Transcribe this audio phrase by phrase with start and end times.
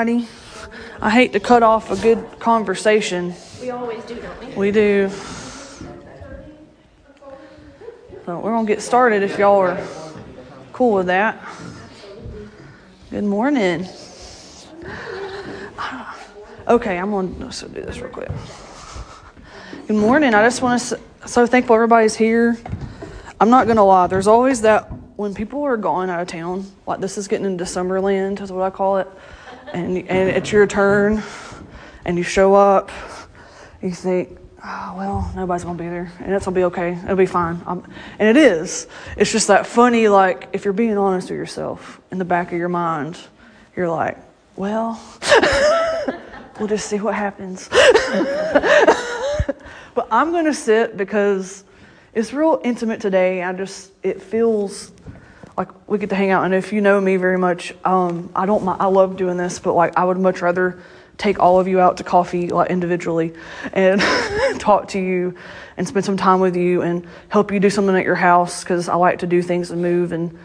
[0.00, 0.26] everybody.
[1.02, 3.34] I hate to cut off a good conversation.
[3.60, 4.54] We always do, don't we?
[4.54, 5.10] We do.
[8.24, 9.86] So we're gonna get started if y'all are
[10.72, 11.38] cool with that.
[13.10, 13.86] Good morning.
[16.66, 18.30] Okay, I'm gonna so do this real quick.
[19.86, 20.32] Good morning.
[20.34, 22.56] I just want to so thankful everybody's here.
[23.38, 24.06] I'm not gonna lie.
[24.06, 27.64] There's always that when people are gone out of town, like this is getting into
[27.64, 29.08] Summerland, is what I call it,
[29.72, 31.22] and and it's your turn,
[32.04, 32.90] and you show up,
[33.82, 36.92] you think, oh, well, nobody's gonna be there, and it's gonna be okay.
[37.04, 37.60] It'll be fine.
[37.66, 37.84] I'm,
[38.18, 38.86] and it is.
[39.16, 42.58] It's just that funny, like if you're being honest with yourself, in the back of
[42.58, 43.18] your mind,
[43.76, 44.18] you're like,
[44.56, 45.00] well,
[46.58, 47.68] we'll just see what happens.
[49.94, 51.64] but I'm gonna sit because
[52.14, 53.42] it's real intimate today.
[53.42, 54.92] I just it feels
[55.60, 56.44] like we get to hang out.
[56.44, 58.66] And if you know me very much, um, I don't.
[58.66, 60.78] I love doing this, but like I would much rather
[61.18, 63.34] take all of you out to coffee like individually
[63.74, 64.00] and
[64.58, 65.36] talk to you
[65.76, 68.88] and spend some time with you and help you do something at your house because
[68.88, 70.38] I like to do things and move and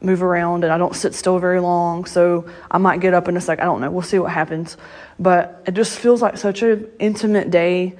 [0.00, 2.04] move around and I don't sit still very long.
[2.04, 3.60] So I might get up in a sec.
[3.60, 3.92] I don't know.
[3.92, 4.76] We'll see what happens.
[5.16, 7.94] But it just feels like such an intimate day.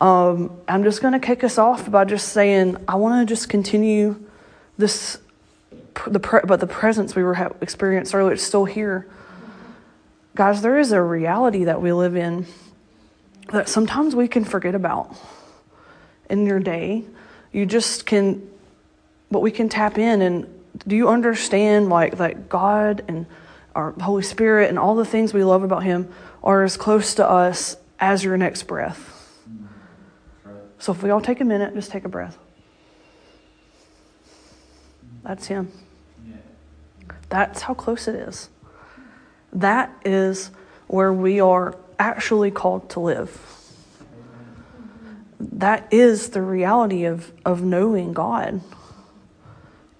[0.00, 3.48] Um, I'm just going to kick us off by just saying I want to just
[3.48, 4.24] continue
[4.78, 5.18] this,
[6.06, 8.32] the pre- but the presence we were ha- experienced earlier.
[8.32, 9.06] It's still here.
[10.34, 12.46] Guys, there is a reality that we live in
[13.52, 15.16] that sometimes we can forget about
[16.28, 17.04] in your day.
[17.52, 18.48] You just can,
[19.30, 20.22] but we can tap in.
[20.22, 23.26] And do you understand, like, that God and
[23.74, 27.28] our Holy Spirit and all the things we love about Him are as close to
[27.28, 29.10] us as your next breath?
[30.78, 32.36] So if we all take a minute, just take a breath.
[35.22, 35.70] That's Him.
[37.28, 38.48] That's how close it is.
[39.52, 40.50] That is
[40.86, 43.40] where we are actually called to live.
[45.40, 48.60] That is the reality of, of knowing God.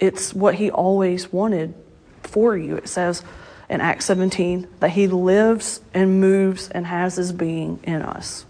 [0.00, 1.74] It's what He always wanted
[2.22, 2.76] for you.
[2.76, 3.22] It says
[3.68, 8.44] in Acts 17 that He lives and moves and has His being in us.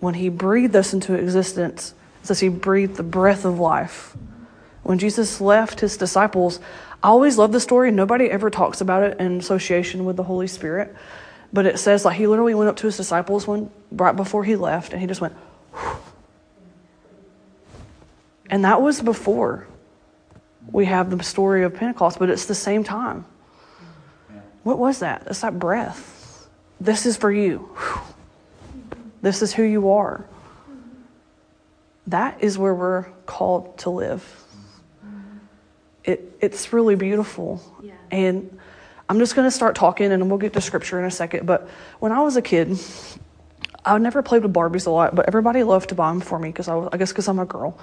[0.00, 4.16] When He breathed us into existence, it says He breathed the breath of life.
[4.82, 6.60] When Jesus left His disciples,
[7.02, 7.90] I always love the story.
[7.90, 10.94] Nobody ever talks about it in association with the Holy Spirit.
[11.52, 14.56] But it says like he literally went up to his disciples one right before he
[14.56, 15.34] left and he just went
[15.74, 15.96] Whew.
[18.48, 19.66] and that was before
[20.70, 23.26] we have the story of Pentecost, but it's the same time.
[24.62, 25.24] What was that?
[25.26, 26.48] It's that breath.
[26.80, 27.76] This is for you.
[29.20, 30.24] This is who you are.
[32.06, 34.41] That is where we're called to live
[36.04, 37.62] it, it's really beautiful.
[37.82, 37.92] Yeah.
[38.10, 38.58] And
[39.08, 41.46] I'm just going to start talking and we'll get to scripture in a second.
[41.46, 41.68] But
[41.98, 42.78] when I was a kid,
[43.84, 46.50] I never played with Barbies a lot, but everybody loved to buy them for me
[46.50, 47.78] because I, I, guess because I'm a girl.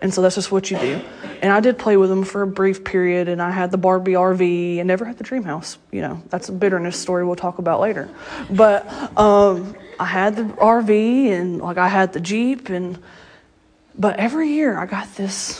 [0.00, 1.00] And so that's just what you do.
[1.42, 4.12] And I did play with them for a brief period and I had the Barbie
[4.12, 5.76] RV and never had the dream house.
[5.90, 8.08] You know, that's a bitterness story we'll talk about later.
[8.48, 8.86] But
[9.18, 13.02] um, I had the RV and like I had the Jeep and,
[13.98, 15.58] but every year I got this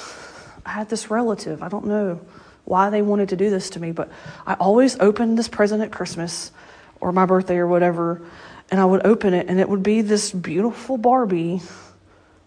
[0.71, 1.65] I had this relative.
[1.65, 2.21] I don't know
[2.65, 4.09] why they wanted to do this to me, but
[4.47, 6.53] I always opened this present at Christmas
[7.01, 8.23] or my birthday or whatever,
[8.71, 11.61] and I would open it, and it would be this beautiful Barbie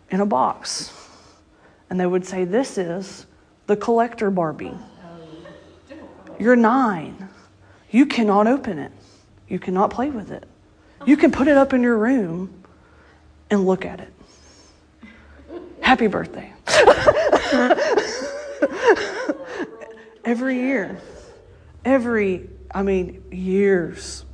[0.09, 0.94] in a box.
[1.89, 3.25] And they would say, This is
[3.67, 4.78] the collector Barbie.
[6.39, 7.27] You're nine.
[7.92, 8.94] You cannot open it,
[9.50, 10.45] you cannot play with it.
[11.06, 12.63] You can put it up in your room
[13.50, 14.13] and look at it.
[15.81, 16.53] Happy birthday.
[20.25, 21.00] every year.
[21.85, 24.25] Every, I mean, years.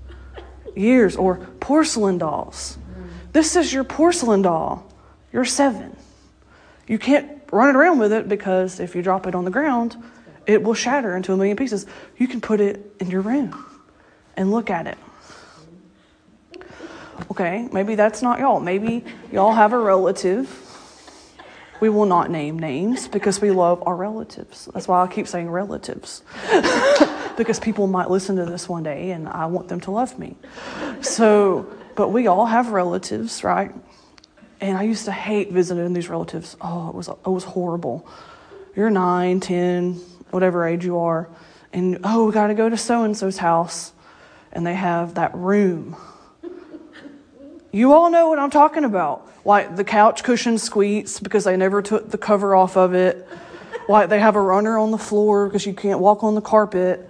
[0.75, 1.16] Years.
[1.16, 2.77] Or porcelain dolls.
[3.31, 4.92] This is your porcelain doll.
[5.31, 5.95] You're seven.
[6.88, 9.95] You can't run it around with it because if you drop it on the ground,
[10.48, 11.86] it will shatter into a million pieces.
[12.18, 13.65] You can put it in your room
[14.36, 14.98] and look at it.
[17.31, 18.60] Okay, maybe that's not y'all.
[18.60, 20.48] Maybe y'all have a relative
[21.80, 24.68] we will not name names because we love our relatives.
[24.74, 26.24] That's why I keep saying relatives.
[27.38, 30.36] because people might listen to this one day and I want them to love me.
[31.02, 33.74] So, but we all have relatives, right?
[34.60, 36.58] And I used to hate visiting these relatives.
[36.60, 38.06] Oh, it was, it was horrible.
[38.75, 39.94] You're nine, ten,
[40.32, 41.30] whatever age you are,
[41.72, 43.94] and oh, we got to go to so and so's house,
[44.52, 45.96] and they have that room.
[47.72, 51.81] You all know what I'm talking about like the couch cushion squeaks because they never
[51.81, 53.28] took the cover off of it.
[53.88, 57.10] Like they have a runner on the floor because you can't walk on the carpet.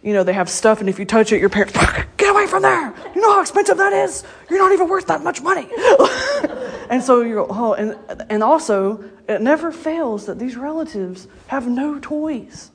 [0.00, 1.76] you know, they have stuff, and if you touch it, your parents,
[2.16, 2.94] get away from there.
[3.12, 4.22] You know how expensive that is?
[4.48, 5.68] You're not even worth that much money.
[6.90, 7.98] and so you're, oh, and,
[8.30, 12.70] and also, it never fails that these relatives have no toys.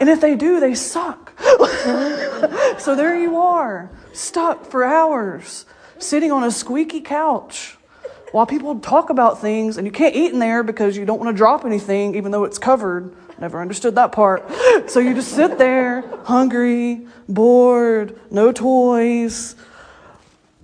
[0.00, 1.40] And if they do, they suck.
[2.78, 5.66] so there you are, stuck for hours,
[5.98, 7.78] sitting on a squeaky couch
[8.32, 11.30] while people talk about things, and you can't eat in there because you don't want
[11.30, 13.14] to drop anything, even though it's covered.
[13.38, 14.50] Never understood that part.
[14.88, 19.54] So you just sit there, hungry, bored, no toys,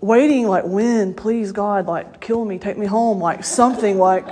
[0.00, 4.26] waiting, like, when, please, God, like, kill me, take me home, like, something like.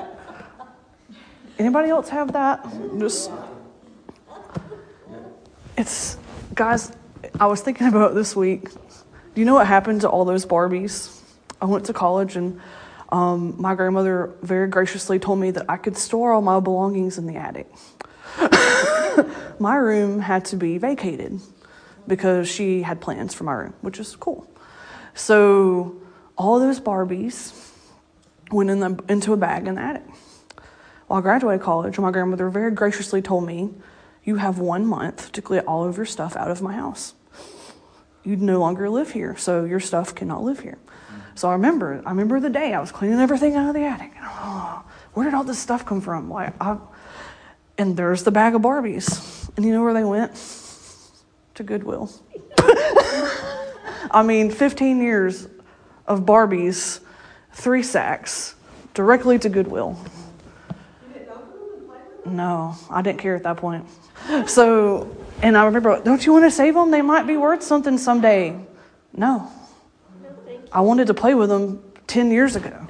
[1.59, 2.67] Anybody else have that?
[2.99, 3.31] Just.
[5.77, 6.17] It's,
[6.55, 6.93] guys,
[7.39, 8.71] I was thinking about this week.
[8.71, 11.21] Do you know what happened to all those Barbies?
[11.61, 12.61] I went to college and
[13.17, 17.27] um, my grandmother very graciously told me that I could store all my belongings in
[17.27, 17.67] the attic.
[19.59, 21.41] my room had to be vacated
[22.07, 24.47] because she had plans for my room, which is cool.
[25.15, 25.99] So
[26.37, 27.73] all those Barbies
[28.53, 30.05] went in the, into a bag in the attic.
[31.07, 33.71] While I graduated college, my grandmother very graciously told me,
[34.25, 37.15] You have one month to get all of your stuff out of my house.
[38.25, 40.77] You no longer live here, so your stuff cannot live here.
[41.37, 44.13] So I remember, I remember the day I was cleaning everything out of the attic.
[44.23, 46.31] Oh, where did all this stuff come from?
[46.31, 46.79] Like, I,
[47.77, 49.51] and there's the bag of Barbies.
[49.55, 50.33] And you know where they went?
[51.57, 52.11] To Goodwill.
[54.11, 55.47] I mean, 15 years
[56.07, 57.01] of Barbies,
[57.53, 58.55] three sacks,
[58.95, 59.99] directly to Goodwill.
[62.25, 63.87] No, I didn't care at that point.
[64.47, 66.91] So, and I remember, don't you want to save them?
[66.91, 68.59] They might be worth something someday.
[69.13, 69.53] No.
[70.77, 72.87] I wanted to play with them 10 years ago.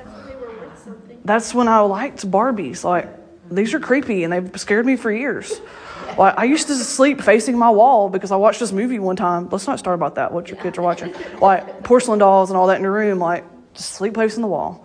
[1.24, 2.82] That's when I liked Barbies.
[2.82, 3.08] Like,
[3.48, 5.60] these are creepy and they've scared me for years.
[6.18, 9.48] Well, I used to sleep facing my wall because I watched this movie one time.
[9.50, 10.32] Let's not start about that.
[10.32, 13.20] What your kids are watching, like porcelain dolls and all that in your room.
[13.20, 13.44] Like,
[13.74, 14.84] just sleep facing the wall.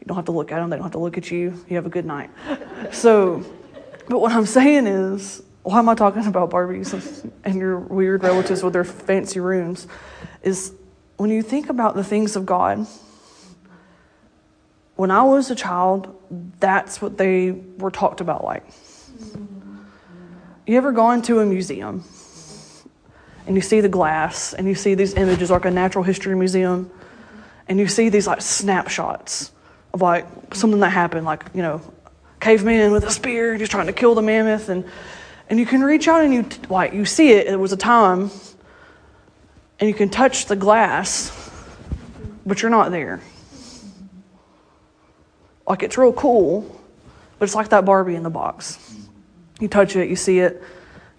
[0.00, 0.70] You don't have to look at them.
[0.70, 1.54] They don't have to look at you.
[1.68, 2.30] You have a good night.
[2.90, 3.44] So,
[4.08, 8.64] but what I'm saying is, why am I talking about Barbies and your weird relatives
[8.64, 9.86] with their fancy rooms?
[10.42, 10.72] Is
[11.20, 12.86] when you think about the things of God
[14.96, 16.18] when I was a child,
[16.60, 18.64] that's what they were talked about like.
[20.66, 22.04] You ever gone to a museum
[23.46, 26.90] and you see the glass and you see these images like a natural history museum
[27.68, 29.52] and you see these like snapshots
[29.92, 31.82] of like something that happened, like, you know,
[32.40, 34.86] caveman with a spear just trying to kill the mammoth and
[35.50, 38.30] and you can reach out and you like you see it, it was a time
[39.80, 41.50] and you can touch the glass,
[42.44, 43.20] but you're not there.
[45.66, 46.80] Like it's real cool,
[47.38, 48.78] but it's like that Barbie in the box.
[49.58, 50.62] You touch it, you see it,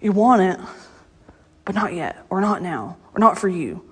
[0.00, 0.60] you want it,
[1.64, 3.84] but not yet, or not now, or not for you.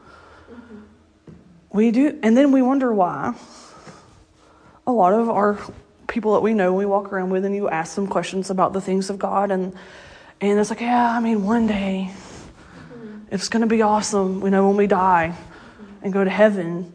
[1.72, 3.34] We do, and then we wonder why
[4.86, 5.58] a lot of our
[6.08, 8.80] people that we know, we walk around with, and you ask them questions about the
[8.80, 9.74] things of God, and
[10.40, 12.12] and it's like, yeah, I mean, one day
[13.30, 15.36] it's going to be awesome, you know, when we die
[16.02, 16.92] and go to heaven,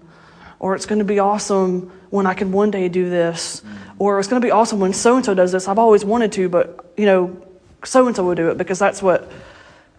[0.59, 3.61] or it's going to be awesome when I can one day do this,
[3.99, 5.67] or it's going to be awesome when so and so does this.
[5.67, 7.41] I've always wanted to, but you know,
[7.83, 9.31] so and so will do it because that's what.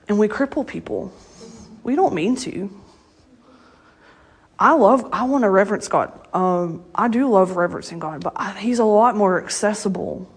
[0.09, 1.12] And we cripple people.
[1.83, 2.71] We don't mean to.
[4.59, 5.09] I love.
[5.12, 6.12] I want to reverence God.
[6.35, 10.31] Um, I do love reverencing God, but I, He's a lot more accessible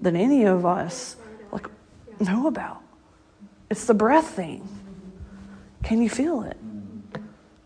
[0.00, 1.16] than any of us
[1.52, 1.66] like
[2.18, 2.82] know about.
[3.68, 4.79] It's the breath thing.
[5.82, 6.56] Can you feel it?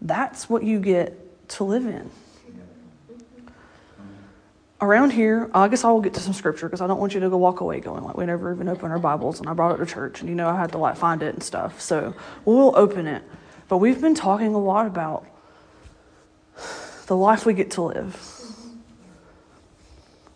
[0.01, 2.11] That's what you get to live in
[4.85, 7.21] around here, I guess I will get to some scripture because I don't want you
[7.21, 9.75] to go walk away going like we never even opened our Bibles and I brought
[9.75, 11.81] it to church and you know I had to like find it and stuff.
[11.81, 13.23] So we'll open it.
[13.69, 15.27] But we've been talking a lot about
[17.07, 18.21] the life we get to live.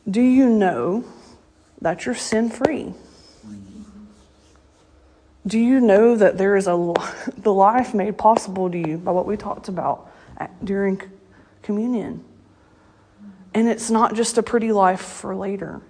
[0.08, 1.04] Do you know
[1.82, 2.94] that you're sin free?
[5.46, 6.94] Do you know that there is a
[7.38, 10.10] the life made possible to you by what we talked about
[10.62, 11.00] during
[11.62, 12.24] communion?
[13.54, 15.80] And it's not just a pretty life for later.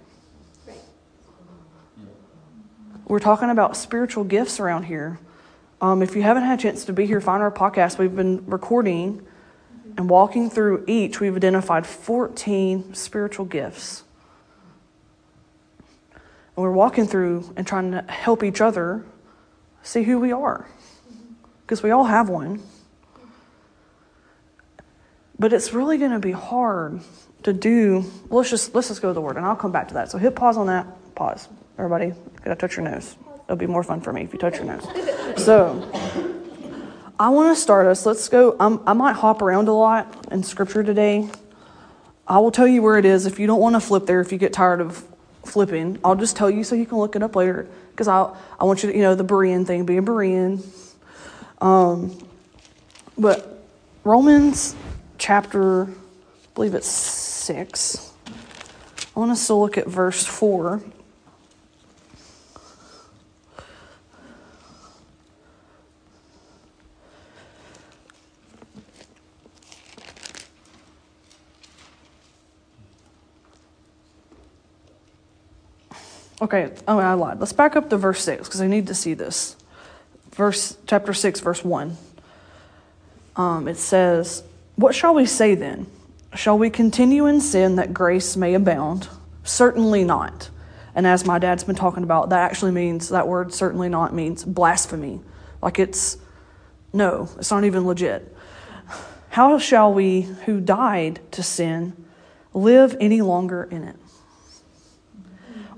[3.05, 5.19] We're talking about spiritual gifts around here.
[5.81, 7.97] Um, if you haven't had a chance to be here, find our podcast.
[7.97, 9.25] We've been recording
[9.97, 11.19] and walking through each.
[11.19, 14.03] We've identified 14 spiritual gifts.
[16.13, 16.21] And
[16.57, 19.03] we're walking through and trying to help each other
[19.83, 20.67] see who we are.
[21.61, 22.61] Because we all have one.
[25.37, 27.01] But it's really going to be hard
[27.43, 28.03] to do.
[28.29, 30.11] Let's just let's just go to the word, and I'll come back to that.
[30.11, 30.85] So hit pause on that.
[31.15, 32.13] Pause, everybody.
[32.43, 33.15] Gotta touch your nose.
[33.45, 34.85] It'll be more fun for me if you touch your nose.
[35.37, 35.89] So,
[37.19, 38.05] I want to start us.
[38.05, 38.55] Let's go.
[38.59, 41.29] I'm, I might hop around a lot in scripture today.
[42.27, 43.25] I will tell you where it is.
[43.25, 45.03] If you don't want to flip there, if you get tired of
[45.43, 47.67] flipping, I'll just tell you so you can look it up later.
[47.91, 50.65] Because I, I want you to, you know, the Berean thing, being Berean.
[51.61, 52.17] Um,
[53.17, 53.61] but
[54.03, 54.75] Romans
[55.17, 55.89] chapter, I
[56.55, 58.13] believe it's six.
[59.15, 60.81] I want us to look at verse four.
[76.41, 77.39] Okay, oh, I lied.
[77.39, 79.57] Let's back up to verse 6 because I need to see this.
[80.31, 81.97] Verse chapter 6 verse 1.
[83.35, 84.43] Um, it says,
[84.75, 85.87] "What shall we say then?
[86.33, 89.09] Shall we continue in sin that grace may abound?
[89.43, 90.49] Certainly not."
[90.95, 94.43] And as my dad's been talking about, that actually means that word certainly not means
[94.43, 95.19] blasphemy.
[95.61, 96.17] Like it's
[96.93, 98.35] no, it's not even legit.
[99.29, 101.93] How shall we who died to sin
[102.53, 103.95] live any longer in it?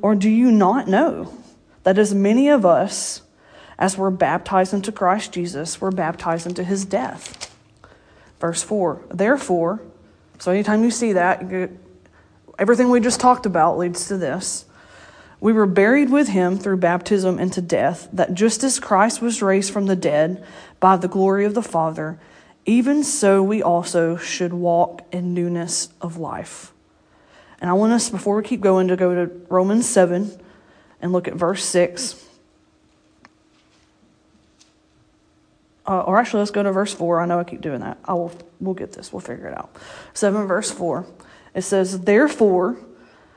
[0.02, 1.34] Or do you not know
[1.84, 3.22] that as many of us
[3.78, 7.56] as were baptized into Christ Jesus were baptized into his death?
[8.40, 9.82] Verse 4 Therefore,
[10.40, 11.44] so anytime you see that,
[12.58, 14.66] everything we just talked about leads to this.
[15.40, 19.74] We were buried with him through baptism into death, that just as Christ was raised
[19.74, 20.44] from the dead
[20.80, 22.20] by the glory of the Father,
[22.66, 26.74] even so we also should walk in newness of life.
[27.62, 30.32] And I want us, before we keep going, to go to Romans 7
[31.00, 32.28] and look at verse 6.
[35.88, 37.22] Uh, or actually, let's go to verse 4.
[37.22, 38.00] I know I keep doing that.
[38.04, 39.14] I will, we'll get this.
[39.14, 39.76] We'll figure it out.
[40.16, 41.06] 7 verse 4.
[41.54, 42.78] It says, Therefore,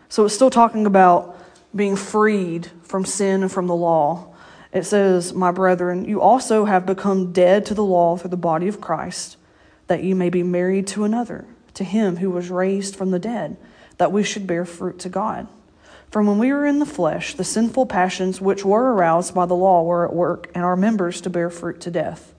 [0.08, 1.38] so it's still talking about
[1.76, 4.34] being freed from sin and from the law.
[4.72, 8.68] It says, My brethren, you also have become dead to the law through the body
[8.68, 9.36] of Christ,
[9.86, 13.58] that you may be married to another, to him who was raised from the dead
[13.98, 15.48] that we should bear fruit to God.
[16.10, 19.54] From when we were in the flesh, the sinful passions which were aroused by the
[19.54, 22.34] law were at work, and our members to bear fruit to death.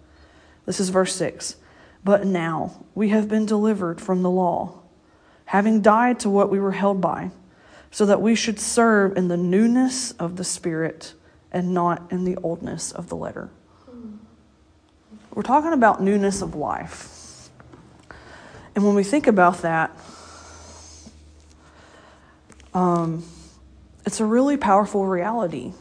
[0.66, 1.58] This is verse 6.
[2.04, 4.80] But now we have been delivered from the law,
[5.46, 7.32] having died to what we were held by,
[7.92, 11.14] so that we should serve in the newness of the Spirit
[11.52, 13.50] and not in the oldness of the letter.
[15.34, 17.50] We're talking about newness of life.
[18.74, 19.98] And when we think about that,
[22.76, 23.24] um,
[24.06, 25.72] it's a really powerful reality.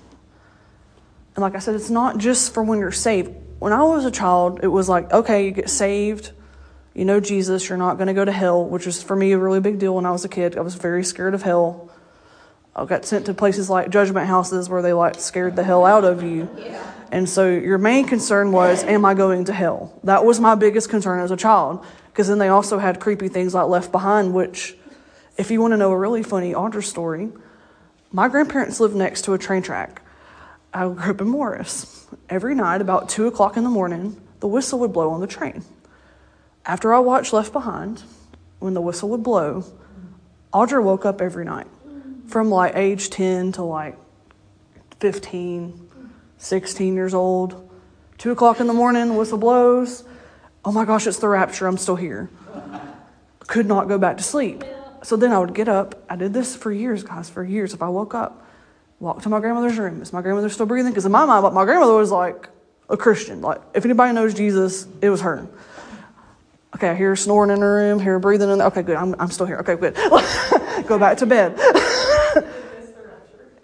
[1.34, 3.32] And like I said, it's not just for when you're saved.
[3.58, 6.30] When I was a child, it was like, okay, you get saved,
[6.94, 9.38] you know Jesus, you're not going to go to hell, which was for me a
[9.38, 10.56] really big deal when I was a kid.
[10.56, 11.90] I was very scared of hell.
[12.76, 16.04] I got sent to places like judgment houses where they like scared the hell out
[16.04, 16.48] of you.
[16.56, 16.92] Yeah.
[17.10, 19.98] And so your main concern was, am I going to hell?
[20.04, 21.84] That was my biggest concern as a child.
[22.06, 24.76] Because then they also had creepy things like Left Behind, which
[25.36, 27.30] if you want to know a really funny Audra story,
[28.12, 30.02] my grandparents lived next to a train track.
[30.72, 32.06] I grew up in Morris.
[32.28, 35.64] Every night, about 2 o'clock in the morning, the whistle would blow on the train.
[36.66, 38.02] After I watched Left Behind,
[38.58, 39.64] when the whistle would blow,
[40.52, 41.66] Audra woke up every night
[42.26, 43.96] from like age 10 to like
[45.00, 45.90] 15,
[46.38, 47.70] 16 years old.
[48.18, 50.04] 2 o'clock in the morning, the whistle blows.
[50.64, 51.66] Oh my gosh, it's the rapture.
[51.66, 52.30] I'm still here.
[53.46, 54.64] Could not go back to sleep.
[55.04, 56.02] So then I would get up.
[56.08, 57.74] I did this for years, guys, for years.
[57.74, 58.42] If I woke up,
[59.00, 60.00] walk to my grandmother's room.
[60.00, 60.92] Is my grandmother still breathing?
[60.92, 62.48] Because in my mind, my grandmother was like
[62.88, 63.42] a Christian.
[63.42, 65.46] Like, if anybody knows Jesus, it was her.
[66.74, 68.62] Okay, I hear snoring in her room, hear her breathing in.
[68.62, 68.96] Okay, good.
[68.96, 69.58] I'm, I'm still here.
[69.58, 69.94] Okay, good.
[70.86, 71.60] Go back to bed.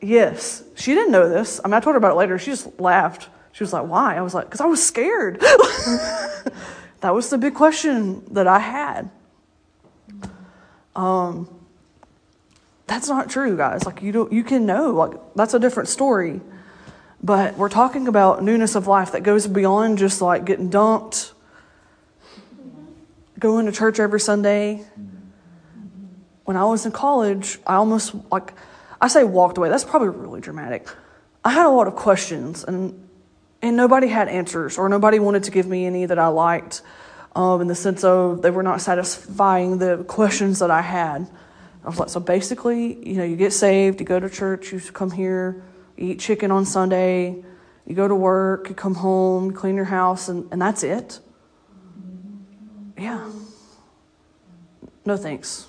[0.03, 0.63] yes.
[0.77, 1.59] She didn't know this.
[1.65, 2.39] I mean, I told her about it later.
[2.39, 3.31] She just laughed.
[3.53, 4.15] She was like, why?
[4.15, 5.41] I was like, because I was scared.
[5.41, 9.11] that was the big question that I had.
[10.97, 11.49] Um,
[12.87, 13.85] that's not true, guys.
[13.85, 14.91] Like you don't, you can know.
[14.91, 16.41] Like that's a different story.
[17.23, 21.33] But we're talking about newness of life that goes beyond just like getting dumped,
[23.39, 24.85] going to church every Sunday.
[26.45, 28.55] When I was in college, I almost like
[29.01, 29.69] I say walked away.
[29.69, 30.89] That's probably really dramatic.
[31.45, 33.07] I had a lot of questions and
[33.63, 36.83] and nobody had answers or nobody wanted to give me any that I liked
[37.35, 41.29] um, in the sense of they were not satisfying the questions that I had.
[41.85, 44.81] I was like, so basically, you know, you get saved, you go to church, you
[44.81, 45.63] come here,
[45.97, 47.43] you eat chicken on Sunday,
[47.87, 51.21] you go to work, you come home, you clean your house, and, and that's it.
[52.99, 53.31] Yeah.
[55.07, 55.67] No thanks.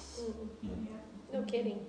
[1.32, 1.80] No kidding.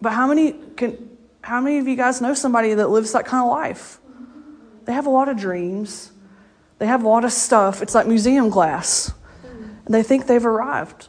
[0.00, 3.44] But how many can how many of you guys know somebody that lives that kind
[3.44, 3.98] of life?
[4.86, 6.12] they have a lot of dreams.
[6.78, 7.82] They have a lot of stuff.
[7.82, 9.12] It's like museum glass.
[9.84, 11.08] And they think they've arrived.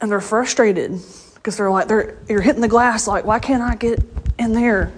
[0.00, 1.00] And they're frustrated
[1.34, 4.00] because they're like, they're, you're hitting the glass, like, why can't I get
[4.38, 4.92] in there?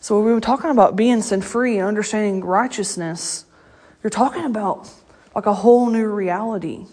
[0.00, 3.44] So, we were talking about being sin free and understanding righteousness.
[4.02, 4.88] You're talking about
[5.34, 6.86] like a whole new reality.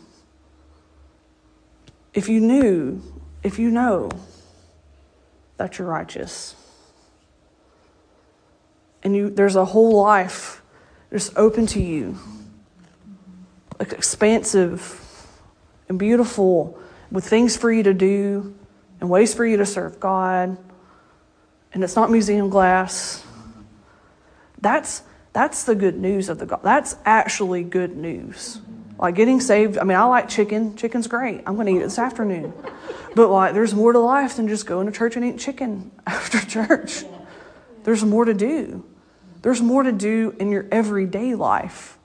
[2.14, 3.04] If you knew,
[3.44, 4.10] if you know
[5.58, 6.56] that you're righteous,
[9.04, 10.62] and you, there's a whole life
[11.12, 12.18] just open to you,
[13.80, 15.00] like expansive
[15.90, 16.80] and beautiful,
[17.12, 18.56] with things for you to do
[19.00, 20.58] and ways for you to serve God,
[21.74, 23.24] and it's not museum glass.
[24.62, 26.62] That's that's the good news of the God.
[26.64, 28.62] That's actually good news.
[29.00, 29.78] Like getting saved.
[29.78, 30.78] I mean, I like chicken.
[30.78, 31.42] Chicken's great.
[31.46, 32.54] I'm going to eat it this afternoon.
[33.16, 36.40] But like, there's more to life than just going to church and eating chicken after
[36.40, 37.04] church.
[37.84, 38.86] There's more to do.
[39.44, 41.98] There's more to do in your everyday life.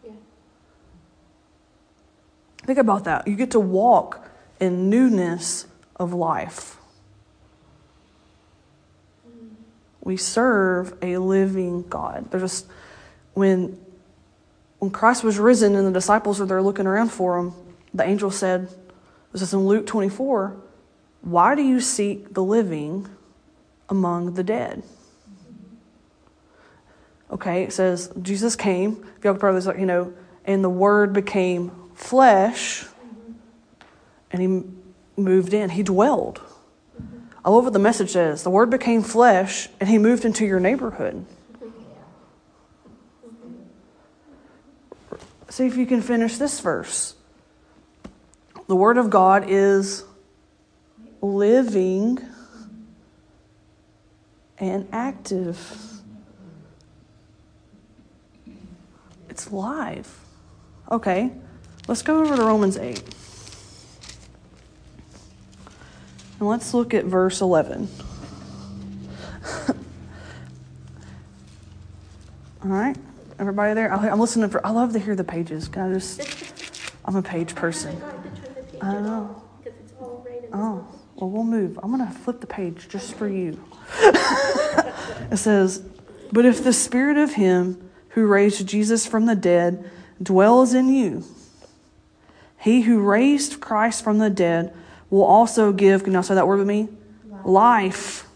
[2.65, 3.27] Think about that.
[3.27, 4.29] You get to walk
[4.61, 5.67] in newness
[5.97, 6.77] of life.
[10.03, 12.31] We serve a living God.
[12.31, 12.67] There's just
[13.35, 13.79] when
[14.79, 17.53] when Christ was risen and the disciples are there looking around for him,
[17.93, 18.69] the angel said,
[19.33, 20.57] this is in Luke 24,
[21.23, 23.09] why do you seek the living
[23.89, 24.83] among the dead?
[27.31, 30.13] Okay, it says Jesus came, y'all could probably you know,
[30.45, 32.87] and the word became flesh
[34.31, 35.71] and he moved in.
[35.71, 36.41] He dwelled.
[37.45, 38.43] I love what the message says.
[38.43, 41.25] The word became flesh and he moved into your neighborhood.
[45.51, 47.15] See if you can finish this verse.
[48.69, 50.05] The Word of God is
[51.23, 52.19] living
[54.59, 55.98] and active.
[59.39, 60.19] It's live.
[60.91, 61.31] Okay,
[61.87, 63.01] let's go over to Romans 8.
[66.41, 67.89] And let's look at verse 11.
[69.69, 69.77] All
[72.65, 72.97] right.
[73.39, 73.95] Everybody there?
[73.95, 74.67] I'm listening for.
[74.67, 75.69] I love to hear the pages.
[75.69, 76.21] Can I just?
[77.05, 77.97] I'm a page person.
[78.83, 79.41] I don't know.
[80.53, 81.79] Oh, well, we'll move.
[81.81, 83.65] I'm gonna flip the page just for you.
[84.01, 85.79] it says,
[86.33, 89.91] "But if the spirit of him who raised Jesus from the dead
[90.23, 91.25] dwells in you,
[92.59, 94.75] he who raised Christ from the dead
[95.11, 96.05] will also give.
[96.05, 96.89] Can you say that word with me?
[97.45, 98.27] Life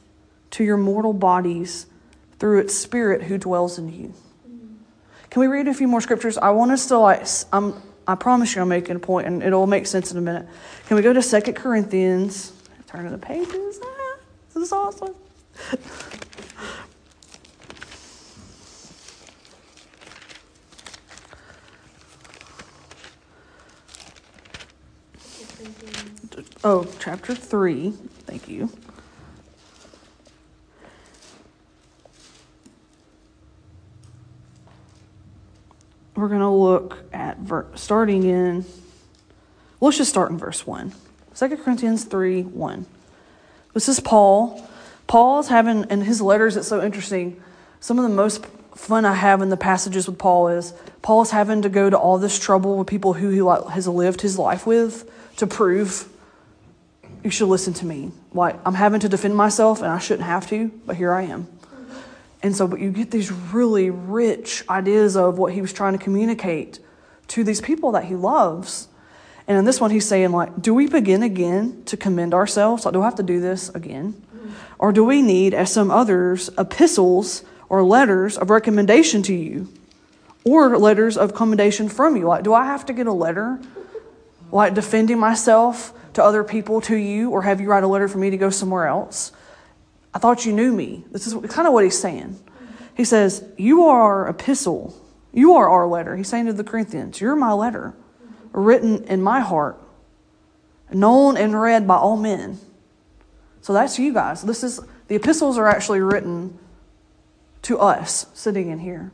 [0.53, 1.87] to your mortal bodies
[2.39, 4.15] through its spirit who dwells in you."
[5.31, 6.37] Can we read a few more scriptures?
[6.37, 7.75] I want us to like, I'm,
[8.07, 10.47] I promise you I'm making a point and it'll make sense in a minute.
[10.87, 12.53] Can we go to Second Corinthians?
[12.87, 13.81] Turn to the pages.
[13.83, 14.17] Ah,
[14.53, 15.15] this is awesome.
[26.65, 27.91] Oh, chapter 3.
[28.27, 28.71] Thank you.
[36.23, 38.65] we're going to look at ver- starting in,
[39.81, 40.93] let's just start in verse 1.
[41.35, 42.87] 2 Corinthians 3 1.
[43.75, 44.65] This is Paul.
[45.09, 47.43] Paul is having, in his letters, it's so interesting.
[47.81, 48.47] Some of the most
[48.77, 50.73] fun I have in the passages with Paul is
[51.03, 54.21] Paul is having to go to all this trouble with people who he has lived
[54.21, 56.09] his life with to prove
[57.23, 58.11] you should listen to me.
[58.33, 61.47] Like, I'm having to defend myself and I shouldn't have to, but here I am.
[62.43, 66.03] And so, but you get these really rich ideas of what he was trying to
[66.03, 66.81] communicate
[67.29, 68.89] to these people that he loves.
[69.47, 72.85] And in this one, he's saying, like, do we begin again to commend ourselves?
[72.85, 74.21] Like, do I have to do this again?
[74.79, 79.69] Or do we need, as some others, epistles or letters of recommendation to you?
[80.45, 82.27] Or letters of commendation from you?
[82.27, 83.61] Like, do I have to get a letter,
[84.53, 87.31] like defending myself to other people to you?
[87.31, 89.33] Or have you write a letter for me to go somewhere else?
[90.15, 91.05] I thought you knew me.
[91.11, 92.39] This is kind of what he's saying.
[92.95, 94.95] He says, You are our epistle.
[95.33, 96.17] You are our letter.
[96.17, 97.95] He's saying to the Corinthians, You're my letter,
[98.53, 99.81] written in my heart,
[100.93, 102.59] known and read by all men.
[103.63, 104.43] So that's you guys.
[104.43, 106.59] This is the epistles are actually written
[107.63, 109.13] to us sitting in here.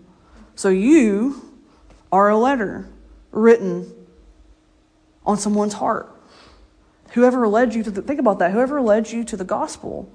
[0.55, 1.61] So you
[2.11, 2.89] are a letter
[3.31, 3.93] written
[5.29, 6.11] on someone's heart.
[7.13, 8.51] Whoever led you to the, think about that.
[8.51, 10.13] Whoever led you to the gospel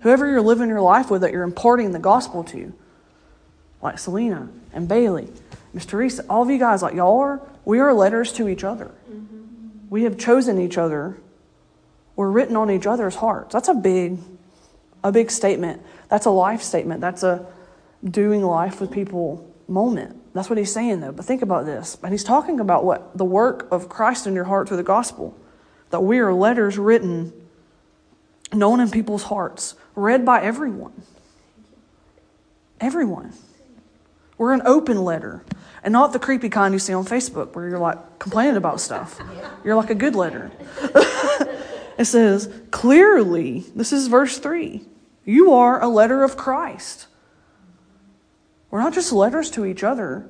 [0.00, 2.72] Whoever you're living your life with that you're imparting the gospel to,
[3.82, 5.28] like Selena and Bailey,
[5.72, 8.92] Miss Teresa, all of you guys, like y'all are, we are letters to each other.
[9.10, 9.88] Mm-hmm.
[9.90, 11.18] We have chosen each other.
[12.16, 13.52] We're written on each other's hearts.
[13.52, 14.18] That's a big,
[15.02, 15.82] a big statement.
[16.08, 17.00] That's a life statement.
[17.00, 17.46] That's a
[18.04, 20.17] doing life with people moment.
[20.34, 21.12] That's what he's saying, though.
[21.12, 21.96] But think about this.
[22.02, 23.16] And he's talking about what?
[23.16, 25.36] The work of Christ in your heart through the gospel.
[25.90, 27.32] That we are letters written,
[28.52, 31.02] known in people's hearts, read by everyone.
[32.80, 33.32] Everyone.
[34.36, 35.44] We're an open letter.
[35.82, 39.20] And not the creepy kind you see on Facebook where you're like complaining about stuff.
[39.64, 40.50] You're like a good letter.
[41.98, 44.84] it says, clearly, this is verse 3
[45.28, 47.06] you are a letter of Christ.
[48.70, 50.26] We're not just letters to each other.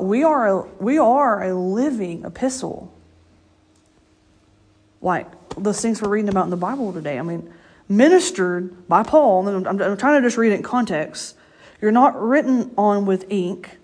[0.00, 2.92] We are a, we are a living epistle.
[5.00, 7.18] Like those things we're reading about in the Bible today.
[7.18, 7.52] I mean,
[7.88, 11.36] ministered by Paul, and I'm, I'm trying to just read it in context.
[11.80, 13.78] You're not written on with ink,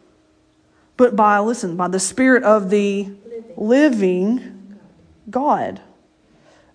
[0.97, 3.11] but by, listen, by the Spirit of the
[3.57, 4.79] living, living
[5.31, 5.81] God.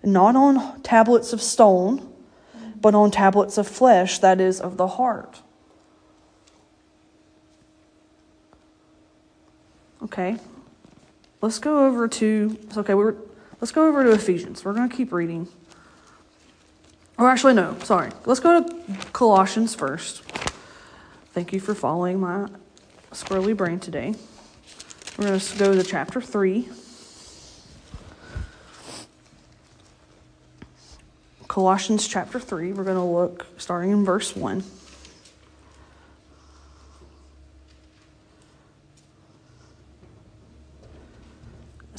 [0.02, 2.10] Not on tablets of stone,
[2.80, 5.42] but on tablets of flesh, that is, of the heart.
[10.08, 10.38] Okay.
[11.42, 13.14] Let's go over to okay, we're
[13.60, 14.64] let's go over to Ephesians.
[14.64, 15.48] We're going to keep reading.
[17.18, 18.10] Or actually no, sorry.
[18.24, 20.22] Let's go to Colossians first.
[21.32, 22.48] Thank you for following my
[23.12, 24.14] squirrely brain today.
[25.18, 26.68] We're going to go to chapter 3.
[31.48, 32.72] Colossians chapter 3.
[32.72, 34.62] We're going to look starting in verse 1.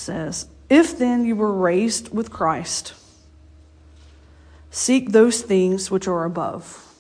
[0.10, 2.96] Says, If then you were raised with Christ,
[4.72, 7.00] seek those things which are above,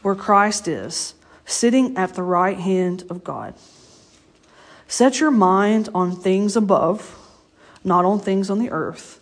[0.00, 3.54] where Christ is, sitting at the right hand of God.
[4.86, 7.18] Set your mind on things above,
[7.84, 9.20] not on things on the earth,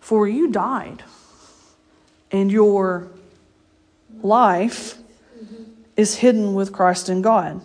[0.00, 1.02] for you died
[2.34, 3.08] and your
[4.22, 4.98] life
[5.96, 7.60] is hidden with Christ in God.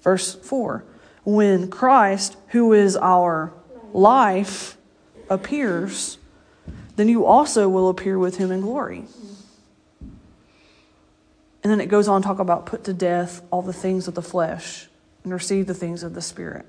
[0.00, 0.84] Verse 4
[1.24, 3.52] When Christ, who is our
[3.92, 4.76] life,
[5.28, 6.18] appears,
[6.96, 9.04] then you also will appear with him in glory.
[11.62, 14.14] And then it goes on to talk about put to death all the things of
[14.14, 14.88] the flesh
[15.24, 16.64] and receive the things of the Spirit.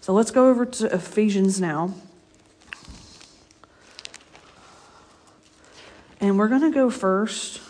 [0.00, 1.94] So let's go over to Ephesians now.
[6.20, 7.60] And we're going to go first.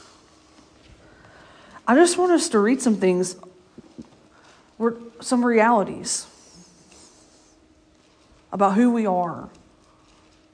[1.86, 3.36] I just want us to read some things,
[5.20, 6.26] some realities
[8.52, 9.50] about who we are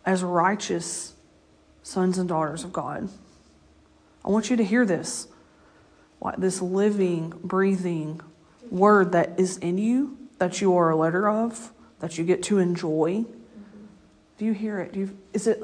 [0.05, 1.15] as righteous
[1.83, 3.09] sons and daughters of God.
[4.25, 5.29] I want you to hear this
[6.21, 8.21] like this living, breathing
[8.71, 12.59] word that is in you, that you are a letter of, that you get to
[12.59, 13.25] enjoy.
[14.39, 14.93] Do you hear it?
[14.93, 15.63] Do you, is it?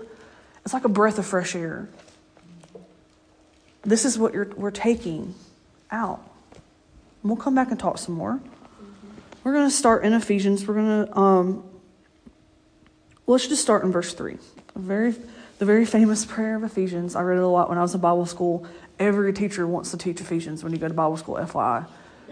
[0.64, 1.88] It's like a breath of fresh air.
[3.82, 5.34] This is what we're taking
[5.90, 6.20] out.
[7.22, 8.38] And we'll come back and talk some more.
[9.42, 10.66] We're going to start in Ephesians.
[10.66, 11.69] We're going to, um,
[13.30, 14.36] let's just start in verse 3.
[14.74, 15.14] A very,
[15.58, 17.16] the very famous prayer of Ephesians.
[17.16, 18.66] I read it a lot when I was in Bible school.
[18.98, 21.86] Every teacher wants to teach Ephesians when you go to Bible school, FYI.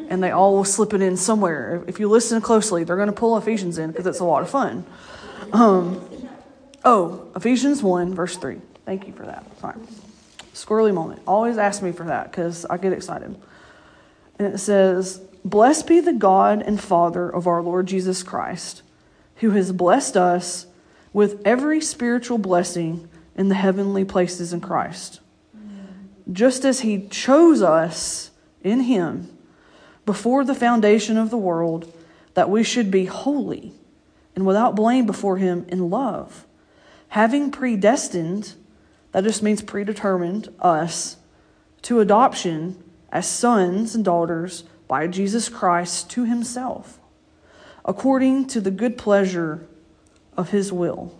[0.09, 1.83] And they all will slip it in somewhere.
[1.87, 4.51] If you listen closely, they're going to pull Ephesians in because it's a lot of
[4.51, 4.87] fun.
[5.53, 6.29] Um,
[6.85, 8.61] oh, Ephesians 1, verse 3.
[8.85, 9.45] Thank you for that.
[9.61, 9.77] Sorry
[10.59, 11.23] squirrely moment.
[11.27, 13.37] Always ask me for that because I get excited.
[14.39, 18.83] And it says, Blessed be the God and Father of our Lord Jesus Christ,
[19.37, 20.67] who has blessed us
[21.13, 25.21] with every spiritual blessing in the heavenly places in Christ,
[26.31, 28.31] just as he chose us
[28.63, 29.37] in him
[30.05, 31.93] before the foundation of the world,
[32.35, 33.73] that we should be holy
[34.35, 36.47] and without blame before him in love,
[37.09, 38.55] having predestined
[39.13, 41.17] that just means predetermined us
[41.83, 46.99] to adoption as sons and daughters by Jesus Christ to himself,
[47.85, 49.67] according to the good pleasure
[50.39, 51.15] of his will.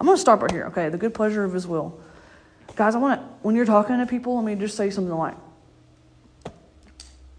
[0.00, 0.88] I'm going to stop right here, okay?
[0.88, 2.00] The good pleasure of his will.
[2.74, 5.36] Guys, I want to, when you're talking to people, let me just say something like,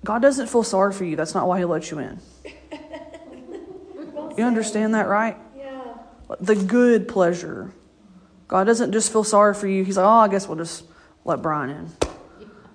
[0.06, 1.18] God doesn't feel sorry for you.
[1.18, 2.20] That's not why he let you in.
[4.38, 5.38] You understand that, right?
[5.58, 5.94] Yeah.
[6.40, 7.74] The good pleasure
[8.52, 9.86] God doesn't just feel sorry for you.
[9.86, 10.84] He's like, oh, I guess we'll just
[11.24, 11.90] let Brian in.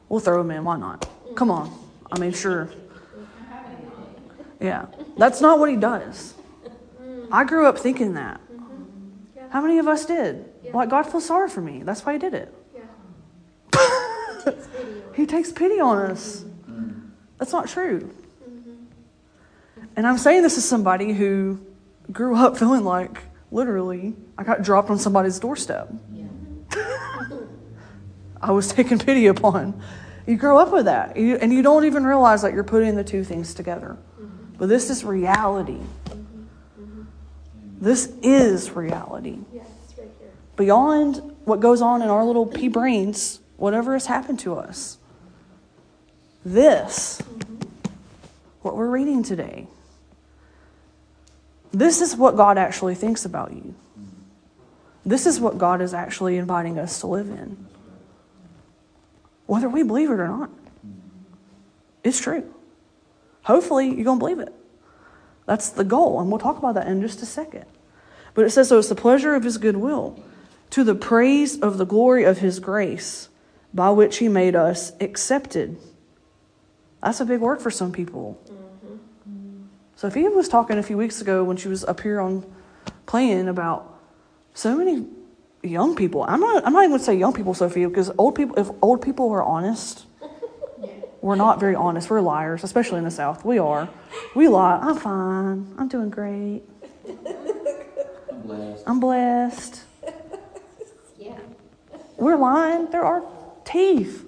[0.08, 0.64] We'll throw him in.
[0.64, 1.06] Why not?
[1.34, 1.70] Come on.
[2.10, 2.70] I mean, sure.
[4.58, 4.86] Yeah.
[5.18, 6.32] That's not what he does.
[7.30, 8.40] I grew up thinking that.
[9.50, 10.44] How many of us did?
[10.72, 11.82] Like, God feels sorry for me.
[11.82, 12.52] That's why he did it.
[15.14, 16.44] he takes pity on us.
[17.38, 18.14] That's not true.
[18.48, 19.84] Mm-hmm.
[19.96, 21.60] And I'm saying this as somebody who
[22.10, 25.92] grew up feeling like literally, I got dropped on somebody's doorstep.
[26.12, 26.26] Yeah.
[28.40, 29.80] I was taken pity upon.
[30.26, 33.04] You grow up with that, you, and you don't even realize that you're putting the
[33.04, 33.96] two things together.
[34.20, 34.54] Mm-hmm.
[34.58, 35.78] But this is reality.
[37.80, 39.38] This is reality.
[39.52, 39.62] Yeah,
[39.98, 40.30] right here.
[40.56, 44.98] Beyond what goes on in our little pea brains, whatever has happened to us.
[46.44, 47.68] This, mm-hmm.
[48.62, 49.66] what we're reading today,
[51.72, 53.74] this is what God actually thinks about you.
[55.04, 57.66] This is what God is actually inviting us to live in.
[59.46, 60.50] Whether we believe it or not,
[62.02, 62.52] it's true.
[63.42, 64.52] Hopefully, you're going to believe it.
[65.46, 67.64] That's the goal, and we'll talk about that in just a second.
[68.34, 70.20] But it says, So it's the pleasure of his goodwill,
[70.70, 73.28] to the praise of the glory of his grace,
[73.72, 75.78] by which he made us accepted.
[77.02, 78.40] That's a big word for some people.
[78.50, 79.66] Mm-hmm.
[79.94, 82.44] Sophia was talking a few weeks ago when she was up here on
[83.06, 83.98] playing about
[84.54, 85.06] so many
[85.62, 86.24] young people.
[86.24, 86.66] I'm not.
[86.66, 88.58] I'm not even going to say young people, Sophia, because old people.
[88.58, 90.06] If old people are honest,
[91.26, 92.08] we're not very honest.
[92.08, 93.44] We're liars, especially in the South.
[93.44, 93.88] We are.
[94.36, 94.78] We lie.
[94.80, 95.74] I'm fine.
[95.76, 96.62] I'm doing great.
[98.30, 98.84] I'm blessed.
[98.86, 99.80] I'm blessed.
[101.18, 101.36] Yeah.
[102.16, 102.92] We're lying.
[102.92, 103.24] There are
[103.64, 104.24] teeth.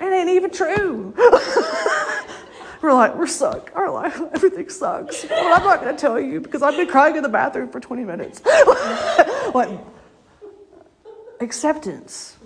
[0.00, 1.12] It ain't even true.
[2.80, 3.72] we're like, we're suck.
[3.74, 5.24] Our life, everything sucks.
[5.24, 7.80] But I'm not going to tell you because I've been crying in the bathroom for
[7.80, 8.40] 20 minutes.
[9.52, 9.76] like,
[11.40, 12.37] acceptance.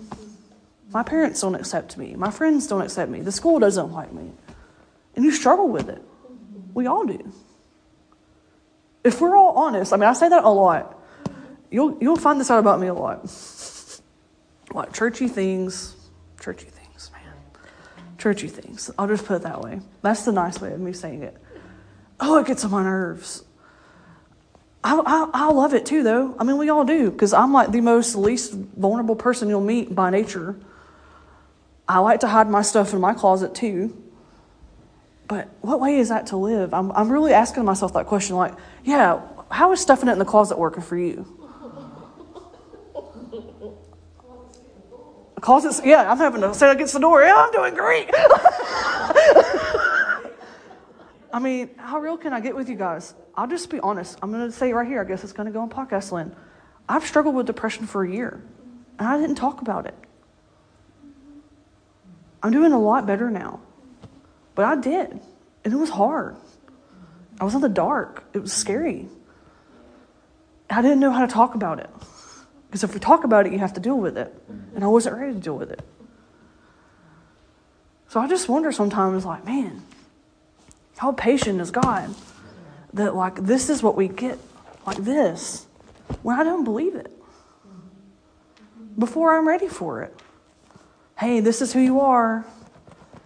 [0.93, 2.15] My parents don't accept me.
[2.15, 3.21] My friends don't accept me.
[3.21, 4.31] The school doesn't like me.
[5.15, 6.01] And you struggle with it.
[6.73, 7.33] We all do.
[9.03, 10.99] If we're all honest, I mean, I say that a lot.
[11.71, 13.29] You'll, you'll find this out about me a lot.
[14.71, 15.95] Like churchy things,
[16.39, 17.33] churchy things, man.
[18.17, 18.91] Churchy things.
[18.97, 19.81] I'll just put it that way.
[20.03, 21.35] That's the nice way of me saying it.
[22.19, 23.43] Oh, it gets on my nerves.
[24.83, 26.35] I, I, I love it too, though.
[26.39, 29.93] I mean, we all do, because I'm like the most least vulnerable person you'll meet
[29.93, 30.55] by nature.
[31.87, 34.01] I like to hide my stuff in my closet too.
[35.27, 36.73] But what way is that to live?
[36.73, 40.25] I'm, I'm really asking myself that question like, yeah, how is stuffing it in the
[40.25, 41.39] closet working for you?
[45.41, 47.21] Closets, yeah, I'm having to sit against the door.
[47.21, 48.09] Yeah, I'm doing great.
[51.33, 53.13] I mean, how real can I get with you guys?
[53.35, 54.17] I'll just be honest.
[54.21, 55.01] I'm going to say right here.
[55.01, 56.33] I guess it's going to go on podcast land.
[56.87, 58.41] I've struggled with depression for a year,
[58.99, 59.95] and I didn't talk about it.
[62.43, 63.61] I'm doing a lot better now,
[64.53, 65.19] but I did,
[65.63, 66.35] and it was hard.
[67.39, 68.23] I was in the dark.
[68.33, 69.07] It was scary.
[70.69, 71.89] I didn't know how to talk about it.
[72.67, 74.33] Because if we talk about it, you have to deal with it.
[74.75, 75.81] And I wasn't ready to deal with it.
[78.07, 79.83] So I just wonder sometimes, like, man,
[80.97, 82.13] how patient is God
[82.93, 84.37] that, like, this is what we get
[84.85, 85.65] like this
[86.21, 87.11] when I don't believe it
[88.97, 90.19] before I'm ready for it.
[91.17, 92.45] Hey, this is who you are.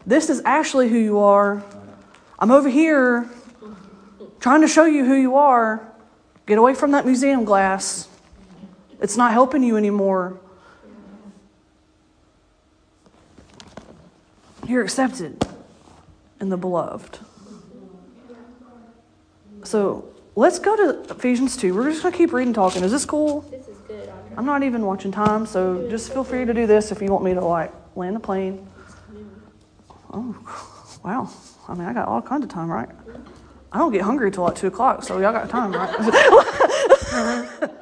[0.06, 1.64] This is actually who you are.
[2.40, 3.30] I'm over here
[4.40, 5.86] trying to show you who you are.
[6.46, 8.08] Get away from that museum glass.
[9.02, 10.40] It's not helping you anymore.
[14.66, 15.46] You're accepted
[16.40, 17.20] in the beloved.
[19.64, 21.74] So let's go to Ephesians 2.
[21.74, 22.84] We're just going to keep reading talking.
[22.84, 23.42] Is this cool?
[23.42, 24.12] This is good.
[24.38, 27.24] I'm not even watching time, so just feel free to do this if you want
[27.24, 28.70] me to like land the plane.
[30.14, 30.38] Oh,
[31.04, 31.28] wow.
[31.68, 32.88] I mean, I got all kinds of time, right?
[33.72, 35.90] I don't get hungry till like 2 o'clock, so y'all got time, right?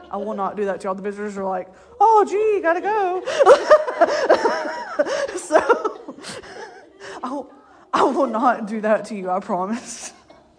[0.10, 0.96] I will not do that to y'all.
[0.96, 1.68] The visitors are like,
[2.00, 3.22] oh, gee, gotta go.
[5.38, 6.00] so
[7.22, 7.54] I will,
[7.94, 10.14] I will not do that to you, I promise.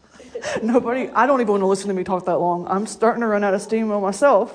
[0.63, 2.67] Nobody, I don't even want to listen to me talk that long.
[2.69, 4.53] I'm starting to run out of steam on myself.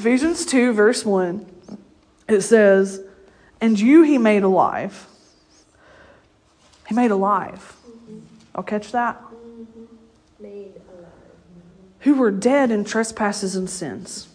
[0.00, 1.44] Ephesians 2, verse 1,
[2.26, 3.02] it says,
[3.60, 5.06] And you he made alive.
[6.88, 7.76] He made alive.
[8.54, 9.22] I'll catch that.
[10.40, 11.12] Made alive.
[11.98, 14.28] Who were dead in trespasses and sins,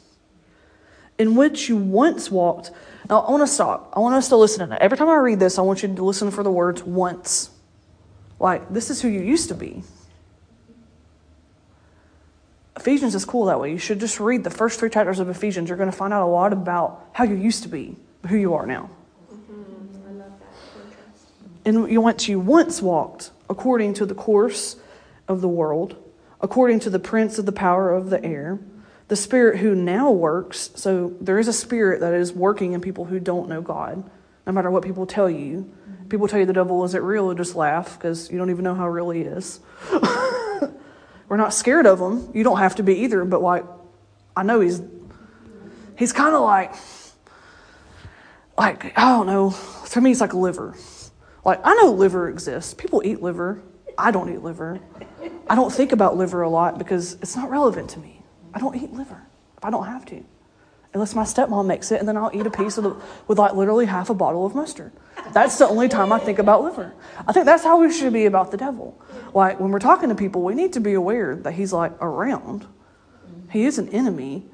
[1.18, 2.70] in which you once walked.
[3.10, 3.92] Now, I want to stop.
[3.94, 4.84] I want us to listen to that.
[4.84, 7.50] Every time I read this, I want you to listen for the words once.
[8.40, 9.82] Like, this is who you used to be.
[12.78, 13.72] Ephesians is cool that way.
[13.72, 15.70] You should just read the first three chapters of Ephesians.
[15.70, 17.96] You're going to find out a lot about how you used to be,
[18.28, 18.90] who you are now.
[19.32, 21.68] I love that.
[21.68, 24.76] And you went you once walked according to the course
[25.28, 25.96] of the world,
[26.42, 28.60] according to the prince of the power of the air,
[29.08, 30.72] the spirit who now works.
[30.76, 34.10] So there is a spirit that is working in people who don't know God,
[34.46, 35.74] no matter what people tell you.
[35.90, 36.10] Mm-hmm.
[36.10, 38.88] People tell you the devil isn't real, just laugh because you don't even know how
[38.88, 39.60] real he is.
[41.28, 42.30] We're not scared of him.
[42.34, 43.64] You don't have to be either, but like
[44.36, 44.82] I know he's
[45.98, 46.74] he's kind of like
[48.58, 49.56] like I don't know.
[49.90, 50.76] To me, it's like liver.
[51.44, 52.74] Like I know liver exists.
[52.74, 53.62] People eat liver.
[53.98, 54.80] I don't eat liver.
[55.48, 58.22] I don't think about liver a lot because it's not relevant to me.
[58.54, 59.22] I don't eat liver.
[59.58, 60.24] If I don't have to,
[60.94, 62.96] unless my stepmom makes it, and then I'll eat a piece of the,
[63.28, 64.92] with like literally half a bottle of mustard.
[65.34, 66.94] That's the only time I think about liver.
[67.28, 69.00] I think that's how we should be about the devil.
[69.36, 72.66] Like when we're talking to people, we need to be aware that he's like around.
[73.52, 74.46] He is an enemy,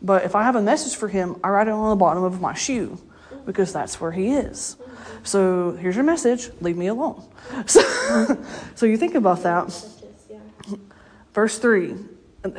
[0.00, 2.40] but if I have a message for him, I write it on the bottom of
[2.40, 2.98] my shoe
[3.44, 4.76] because that's where he is.
[5.24, 7.22] So here's your message leave me alone.
[7.66, 7.82] So,
[8.74, 9.74] so you think about that.
[11.34, 11.96] Verse 3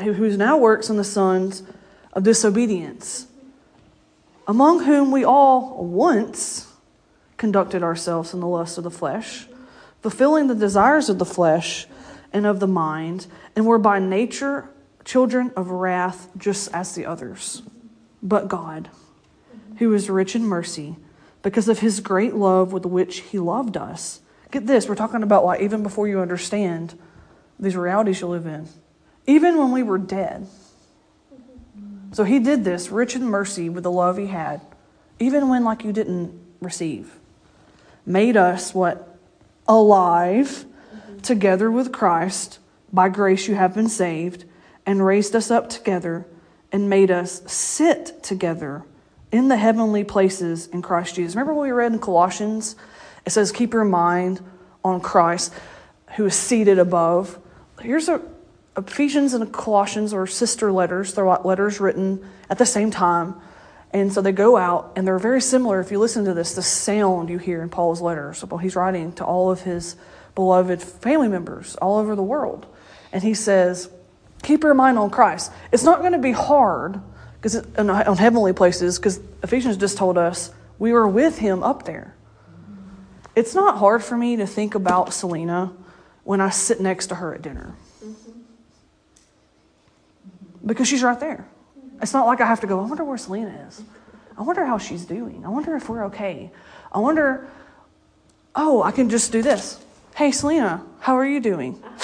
[0.04, 1.64] Who now works in the sons
[2.12, 3.28] of disobedience,
[4.48, 6.68] among whom we all once
[7.38, 9.49] conducted ourselves in the lust of the flesh,
[10.02, 11.88] fulfilling the desires of the flesh
[12.32, 14.70] and of the mind, and were by nature
[15.04, 17.64] children of wrath, just as the others.
[18.22, 18.90] But God,
[19.78, 20.96] who is rich in mercy,
[21.42, 24.22] because of his great love with which he loved us.
[24.52, 26.98] Get this, we're talking about like even before you understand
[27.60, 28.68] these realities you live in,
[29.26, 30.48] even when we were dead.
[32.12, 34.62] So he did this, rich in mercy with the love he had,
[35.20, 37.16] even when like you didn't receive.
[38.06, 39.09] Made us what?
[39.70, 40.66] Alive
[41.22, 42.60] together with Christ.
[42.92, 44.44] By grace you have been saved,
[44.86, 46.26] and raised us up together,
[46.72, 48.84] and made us sit together
[49.32, 51.36] in the heavenly places in Christ Jesus.
[51.36, 52.76] Remember what we read in Colossians?
[53.26, 54.42] It says, Keep your mind
[54.84, 55.54] on Christ,
[56.16, 57.38] who is seated above.
[57.80, 58.22] Here's a
[58.78, 61.14] Ephesians and Colossians are sister letters.
[61.14, 63.36] They're letters written at the same time.
[63.92, 65.80] And so they go out, and they're very similar.
[65.80, 69.14] If you listen to this, the sound you hear in Paul's letters, well, he's writing
[69.14, 69.96] to all of his
[70.36, 72.68] beloved family members all over the world.
[73.12, 73.90] And he says,
[74.44, 75.52] Keep your mind on Christ.
[75.72, 77.02] It's not going to be hard
[77.42, 82.16] because on heavenly places, because Ephesians just told us we were with him up there.
[83.36, 85.74] It's not hard for me to think about Selena
[86.24, 88.32] when I sit next to her at dinner mm-hmm.
[90.66, 91.48] because she's right there.
[92.02, 93.82] It's not like I have to go, I wonder where Selena is.
[94.38, 95.44] I wonder how she's doing.
[95.46, 96.50] I wonder if we're okay.
[96.92, 97.48] I wonder,
[98.56, 99.84] oh, I can just do this.
[100.16, 101.82] Hey, Selena, how are you doing?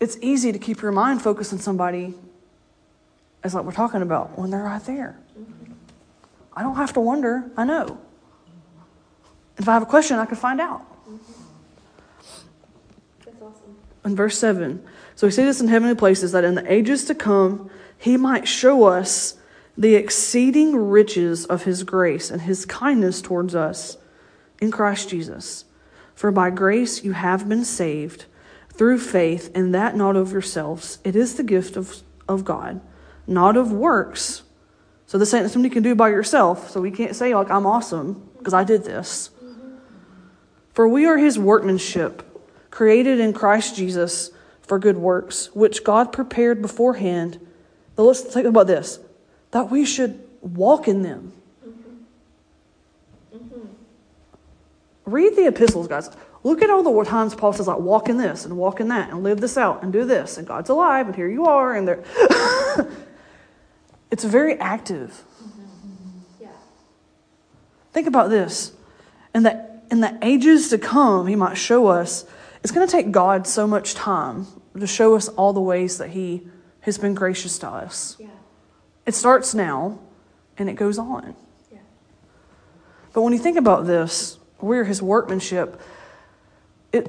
[0.00, 2.14] it's easy to keep your mind focused on somebody
[3.44, 5.18] as like we're talking about when they're right there.
[6.52, 7.98] I don't have to wonder, I know.
[9.56, 10.84] If I have a question, I can find out.
[13.24, 13.76] That's awesome.
[14.04, 14.84] In verse 7,
[15.18, 18.46] so we see this in heavenly places that in the ages to come, he might
[18.46, 19.34] show us
[19.76, 23.96] the exceeding riches of his grace and his kindness towards us
[24.60, 25.64] in Christ Jesus.
[26.14, 28.26] For by grace you have been saved
[28.74, 31.00] through faith, and that not of yourselves.
[31.02, 32.80] It is the gift of, of God,
[33.26, 34.44] not of works.
[35.08, 36.70] So this ain't something you can do by yourself.
[36.70, 39.30] So we can't say, like, I'm awesome because I did this.
[40.74, 42.22] For we are his workmanship,
[42.70, 44.30] created in Christ Jesus
[44.68, 47.40] for good works, which God prepared beforehand.
[47.96, 49.00] But let's think about this
[49.50, 51.32] that we should walk in them.
[53.34, 53.66] Mm-hmm.
[55.06, 56.10] Read the epistles, guys.
[56.44, 59.10] Look at all the times Paul says, like, walk in this and walk in that
[59.10, 61.88] and live this out and do this, and God's alive, and here you are, and
[61.88, 62.04] there.
[64.10, 65.24] it's very active.
[65.42, 66.42] Mm-hmm.
[66.42, 66.48] Yeah.
[67.92, 68.72] Think about this.
[69.34, 72.24] In the, in the ages to come, he might show us.
[72.62, 74.46] It's going to take God so much time
[74.78, 76.46] to show us all the ways that he
[76.80, 78.16] has been gracious to us.
[78.18, 78.28] Yeah.
[79.06, 79.98] It starts now
[80.56, 81.34] and it goes on.
[81.70, 81.78] Yeah.
[83.12, 85.80] But when you think about this, we're his workmanship.
[86.92, 87.08] It,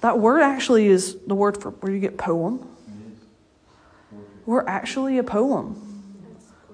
[0.00, 2.66] that word actually is the word for where you get poem.
[4.46, 5.86] We're actually a poem.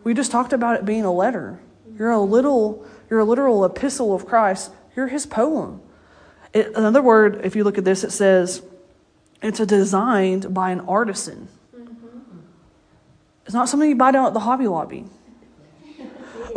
[0.02, 1.60] We just talked about it being a letter.
[1.98, 4.70] You're a little, you're a literal epistle of Christ.
[4.94, 5.82] You're his poem.
[6.52, 8.62] It, another word, if you look at this, it says
[9.42, 11.48] it's a designed by an artisan.
[13.44, 15.04] It's not something you buy down at the Hobby Lobby.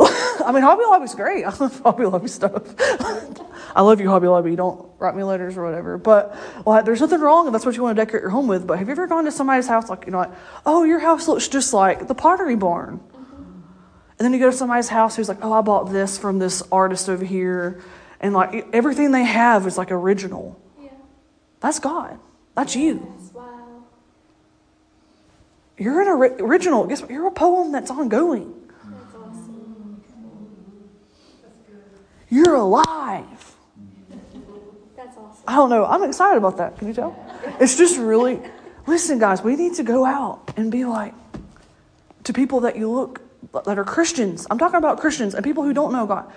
[0.00, 1.44] I mean, Hobby Lobby's great.
[1.46, 2.74] I love Hobby Lobby stuff.
[3.76, 4.56] I love you, Hobby Lobby.
[4.56, 5.98] Don't write me letters or whatever.
[5.98, 8.66] But well, there's nothing wrong if that's what you want to decorate your home with.
[8.66, 10.32] But have you ever gone to somebody's house, like, you know, like,
[10.66, 13.00] oh, your house looks just like the pottery barn?
[14.18, 16.62] And then you go to somebody's house who's like, oh, I bought this from this
[16.72, 17.80] artist over here.
[18.20, 20.60] And like everything they have is like original.
[20.78, 20.90] Yeah.
[21.60, 22.18] That's God.
[22.54, 23.14] That's you.
[25.78, 26.86] You're an ori- original.
[26.86, 27.10] Guess what?
[27.10, 28.54] You're a poem that's ongoing.
[28.84, 30.02] That's awesome.
[32.28, 33.56] You're alive.
[34.94, 35.44] That's awesome.
[35.48, 35.86] I don't know.
[35.86, 36.76] I'm excited about that.
[36.76, 37.16] Can you tell?
[37.58, 38.42] It's just really.
[38.86, 41.14] Listen, guys, we need to go out and be like
[42.24, 43.22] to people that you look
[43.64, 44.46] that are Christians.
[44.50, 46.30] I'm talking about Christians and people who don't know God.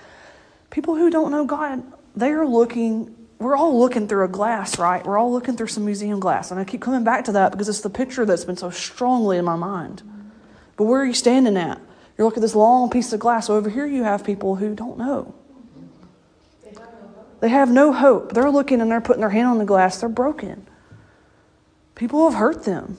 [0.70, 1.84] People who don't know God,
[2.16, 3.14] they are looking,
[3.44, 5.06] we're all looking through a glass, right?
[5.06, 6.52] We're all looking through some museum glass.
[6.52, 9.38] And I keep coming back to that because it's the picture that's been so strongly
[9.38, 10.02] in my mind.
[10.78, 11.80] But where are you standing at?
[12.18, 13.50] You're looking at this long piece of glass.
[13.50, 15.34] Over here you have people who don't know.
[17.40, 18.32] They have no hope.
[18.32, 20.00] They're looking and they're putting their hand on the glass.
[20.00, 20.66] They're broken.
[21.96, 22.98] People have hurt them.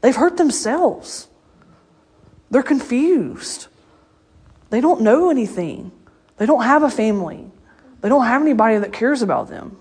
[0.00, 1.28] They've hurt themselves.
[2.50, 3.68] They're confused.
[4.70, 5.92] They don't know anything.
[6.38, 7.45] They don't have a family.
[8.06, 9.76] They don't have anybody that cares about them.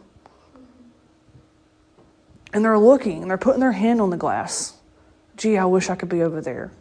[2.52, 4.74] And they're looking and they're putting their hand on the glass.
[5.38, 6.72] Gee, I wish I could be over there.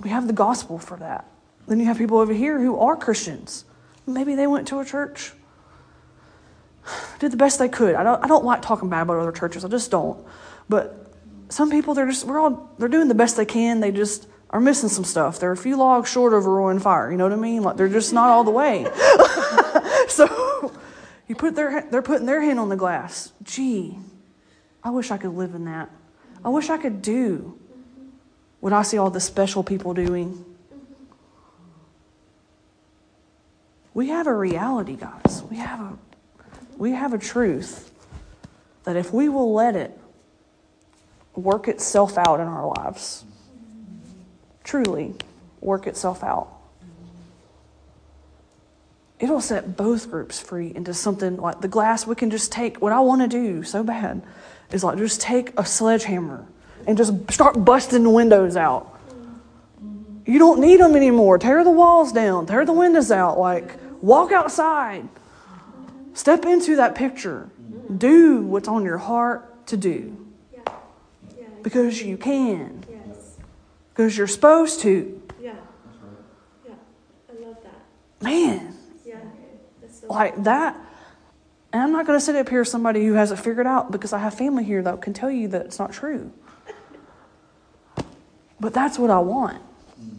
[0.00, 1.26] We have the gospel for that.
[1.68, 3.64] Then you have people over here who are Christians.
[4.04, 5.32] Maybe they went to a church,
[7.20, 7.94] did the best they could.
[7.94, 9.64] I don't, I don't like talking bad about other churches.
[9.64, 10.18] I just don't.
[10.68, 11.14] But
[11.50, 13.78] some people, they're just, we're all, they're doing the best they can.
[13.78, 15.38] They just are missing some stuff.
[15.38, 17.10] They're a few logs short of a roaring fire.
[17.10, 17.62] You know what I mean?
[17.62, 18.86] Like they're just not all the way.
[20.08, 20.72] so
[21.28, 23.32] you put their, they're putting their hand on the glass.
[23.42, 23.98] Gee,
[24.82, 25.90] I wish I could live in that.
[26.44, 27.58] I wish I could do
[28.60, 30.44] what I see all the special people doing.
[33.92, 35.42] We have a reality, guys.
[35.50, 35.98] We have a
[36.76, 37.92] we have a truth
[38.84, 39.98] that if we will let it
[41.34, 43.24] work itself out in our lives,
[44.68, 45.14] truly
[45.62, 46.48] work itself out,
[49.18, 52.82] it'll set both groups free into something like the glass we can just take.
[52.82, 54.22] What I want to do so bad
[54.70, 56.46] is like just take a sledgehammer
[56.86, 58.94] and just start busting the windows out.
[60.26, 61.38] You don't need them anymore.
[61.38, 63.38] Tear the walls down, tear the windows out.
[63.38, 65.08] Like, walk outside.
[66.12, 67.48] Step into that picture.
[67.96, 70.14] Do what's on your heart to do.
[71.62, 72.84] Because you can.
[73.98, 75.20] Because you're supposed to.
[75.42, 75.54] Yeah.
[75.84, 76.12] That's right.
[76.68, 76.74] Yeah.
[77.28, 77.82] I love that.
[78.22, 79.16] Man, Yeah.
[79.90, 80.76] So like that.
[81.72, 83.90] And I'm not going to sit up here as somebody who has it figured out
[83.90, 86.32] because I have family here that can tell you that it's not true.
[88.60, 89.62] But that's what I want.
[90.00, 90.16] Mm.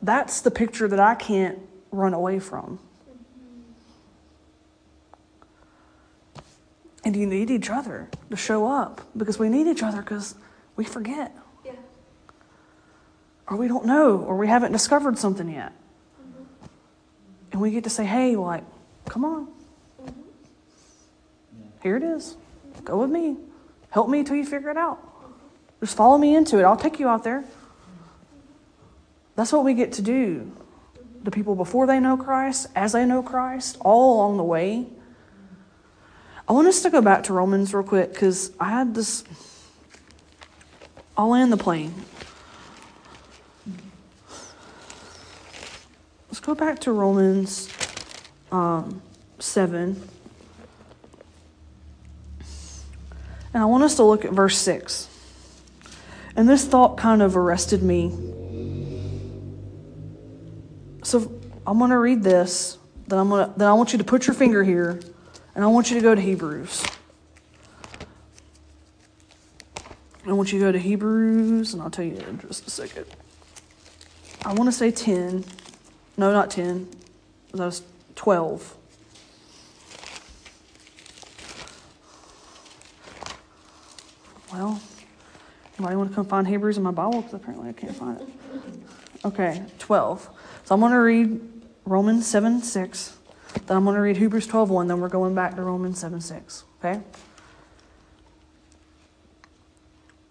[0.00, 1.58] That's the picture that I can't
[1.90, 2.78] run away from.
[6.36, 6.40] Mm-hmm.
[7.04, 10.34] And you need each other to show up because we need each other because
[10.76, 11.36] we forget.
[13.52, 15.72] Or we don't know or we haven't discovered something yet.
[17.52, 18.64] And we get to say, hey, like,
[19.08, 19.48] come on.
[21.82, 22.36] Here it is.
[22.84, 23.36] Go with me.
[23.90, 24.98] Help me till you figure it out.
[25.80, 26.62] Just follow me into it.
[26.62, 27.44] I'll take you out there.
[29.36, 30.50] That's what we get to do.
[31.24, 34.86] The people before they know Christ, as they know Christ, all along the way.
[36.48, 39.24] I want us to go back to Romans real quick because I had this.
[41.16, 41.94] I'll land the plane.
[46.42, 47.68] Go back to Romans
[48.50, 49.00] um,
[49.38, 50.00] 7.
[53.54, 55.08] And I want us to look at verse 6.
[56.36, 58.10] And this thought kind of arrested me.
[61.04, 61.32] So
[61.66, 62.78] I'm going to read this.
[63.06, 65.00] Then I'm going to then I want you to put your finger here
[65.54, 66.82] and I want you to go to Hebrews.
[70.24, 73.06] I want you to go to Hebrews and I'll tell you in just a second.
[74.44, 75.44] I want to say 10.
[76.16, 76.88] No, not 10.
[77.52, 77.82] That was
[78.14, 78.76] 12.
[84.52, 84.80] Well,
[85.78, 87.22] anybody want to come find Hebrews in my Bible?
[87.22, 88.28] Because apparently I can't find it.
[89.24, 90.28] Okay, 12.
[90.64, 91.40] So I'm going to read
[91.86, 93.16] Romans 7 6.
[93.66, 94.88] Then I'm going to read Hebrews 12 1.
[94.88, 96.64] Then we're going back to Romans 7 6.
[96.78, 97.00] Okay?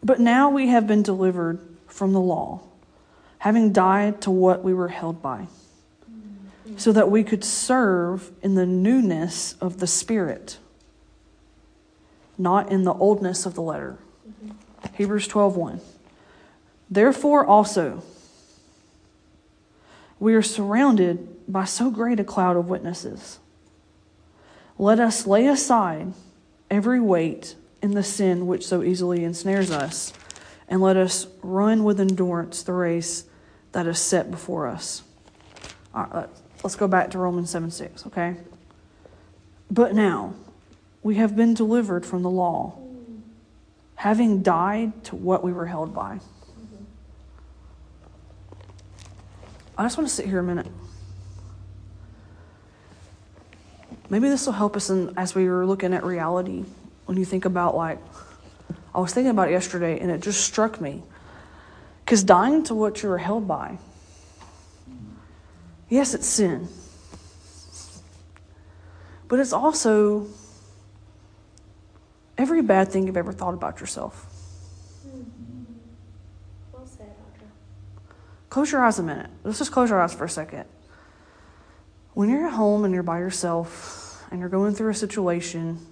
[0.04, 2.62] But now we have been delivered from the law,
[3.40, 5.48] having died to what we were held by,
[6.78, 10.57] so that we could serve in the newness of the Spirit,
[12.38, 13.97] not in the oldness of the letter.
[14.28, 14.95] Mm-hmm.
[14.95, 15.82] Hebrews 12 1.
[16.89, 18.03] Therefore, also,
[20.19, 23.39] we are surrounded by so great a cloud of witnesses.
[24.78, 26.13] Let us lay aside
[26.69, 30.13] every weight and the sin which so easily ensnares us,
[30.67, 33.26] and let us run with endurance the race
[33.72, 35.03] that is set before us.
[35.93, 36.30] All right,
[36.64, 38.36] let's go back to Romans 7 6, okay?
[39.70, 40.34] But now
[41.03, 42.78] we have been delivered from the law,
[43.95, 46.20] having died to what we were held by.
[49.78, 50.68] I just want to sit here a minute.
[54.09, 56.66] Maybe this will help us in, as we were looking at reality.
[57.05, 57.97] When you think about, like,
[58.93, 61.01] I was thinking about yesterday and it just struck me.
[62.03, 63.78] Because dying to what you were held by,
[65.92, 66.68] yes, it's sin,
[69.28, 70.26] but it's also
[72.38, 74.26] every bad thing you've ever thought about yourself.
[75.06, 75.64] Mm-hmm.
[76.74, 77.48] Well said, Audra.
[78.50, 79.30] Close your eyes a minute.
[79.44, 80.66] Let's just close your eyes for a second.
[82.14, 85.86] When you're at home and you're by yourself and you're going through a situation,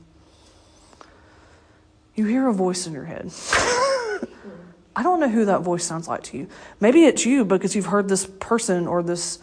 [2.16, 3.32] you hear a voice in your head.
[4.96, 6.48] I don't know who that voice sounds like to you.
[6.82, 9.40] Maybe it's you because you've heard this person or this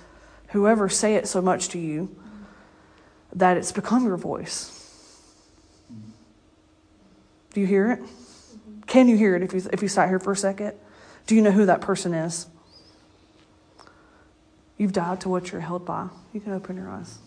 [0.56, 2.16] whoever say it so much to you
[3.34, 4.72] that it's become your voice.
[7.52, 8.00] Do you hear it?
[8.86, 10.72] Can you hear it if you, if you sat here for a second?
[11.26, 12.46] Do you know who that person is?
[14.78, 16.08] You've died to what you're held by.
[16.32, 17.18] You can open your eyes.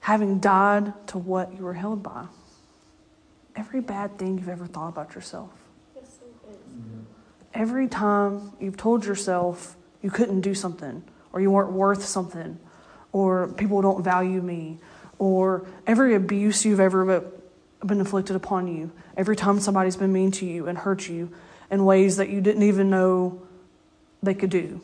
[0.00, 2.26] Having died to what you were held by.
[3.56, 5.50] Every bad thing you've ever thought about yourself.
[5.96, 6.56] Yes, it is.
[7.52, 12.58] Every time you've told yourself you couldn't do something, or you weren't worth something,
[13.12, 14.78] or people don't value me,
[15.18, 17.24] or every abuse you've ever
[17.84, 21.32] been inflicted upon you, every time somebody's been mean to you and hurt you
[21.70, 23.42] in ways that you didn't even know
[24.22, 24.80] they could do.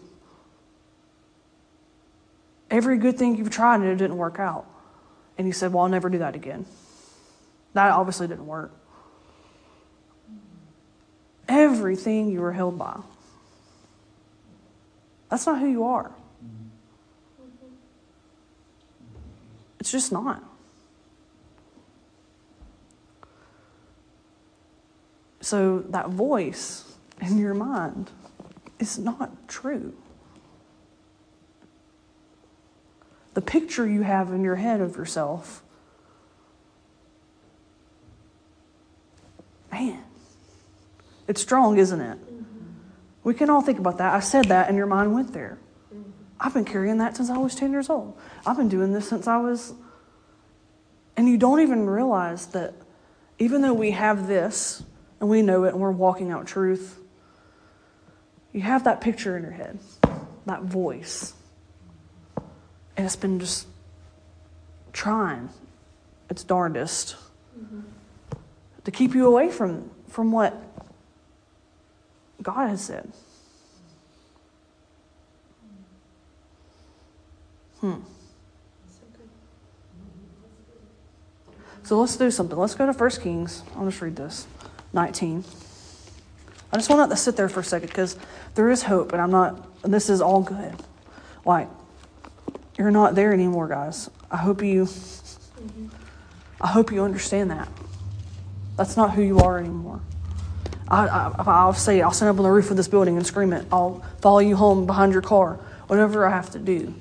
[2.71, 4.67] Every good thing you've tried and it didn't work out.
[5.39, 6.67] And you said, Well, I'll never do that again.
[7.73, 8.73] That obviously didn't work.
[11.49, 13.01] Everything you were held by.
[15.31, 16.13] That's not who you are.
[19.81, 20.43] It's just not.
[25.41, 28.11] So that voice in your mind
[28.79, 29.93] is not true.
[33.35, 35.63] The picture you have in your head of yourself,
[39.71, 40.03] man,
[41.29, 42.19] it's strong, isn't it?
[43.25, 44.15] We can all think about that.
[44.15, 45.59] I said that, and your mind went there.
[46.39, 48.19] I've been carrying that since I was 10 years old.
[48.45, 49.73] I've been doing this since I was.
[51.17, 52.75] And you don't even realize that
[53.39, 54.83] even though we have this
[55.21, 57.01] and we know it and we're walking out truth,
[58.53, 59.79] you have that picture in your head,
[60.45, 61.33] that voice.
[62.97, 63.67] And it's been just
[64.93, 65.49] trying
[66.29, 67.17] its darndest
[67.59, 67.81] mm-hmm.
[68.85, 70.63] to keep you away from, from what
[72.45, 73.11] God has said.
[77.81, 77.95] Hmm.
[81.83, 82.57] So let's do something.
[82.57, 83.63] Let's go to 1 Kings.
[83.77, 84.47] I'll just read this
[84.93, 85.45] 19.
[86.73, 88.17] I just want to sit there for a second because
[88.55, 90.75] there is hope, and I'm not, and this is all good.
[91.45, 91.69] Like,
[92.79, 94.11] you're not there anymore, guys.
[94.31, 94.89] I hope you,
[96.61, 97.69] I hope you understand that.
[98.77, 100.01] That's not who you are anymore.
[100.89, 103.53] I, I, I'll say, I'll stand up on the roof of this building and scream
[103.53, 103.67] it.
[103.73, 105.55] I'll follow you home behind your car,
[105.87, 106.95] whatever I have to do.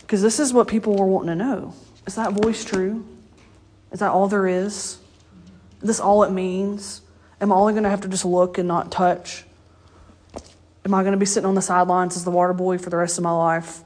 [0.00, 1.74] Because this is what people were wanting to know.
[2.06, 3.06] Is that voice true?
[3.92, 4.98] Is that all there is?
[5.82, 7.02] Is this all it means?
[7.40, 9.44] Am I only going to have to just look and not touch?
[10.84, 12.96] Am I going to be sitting on the sidelines as the water boy for the
[12.96, 13.80] rest of my life,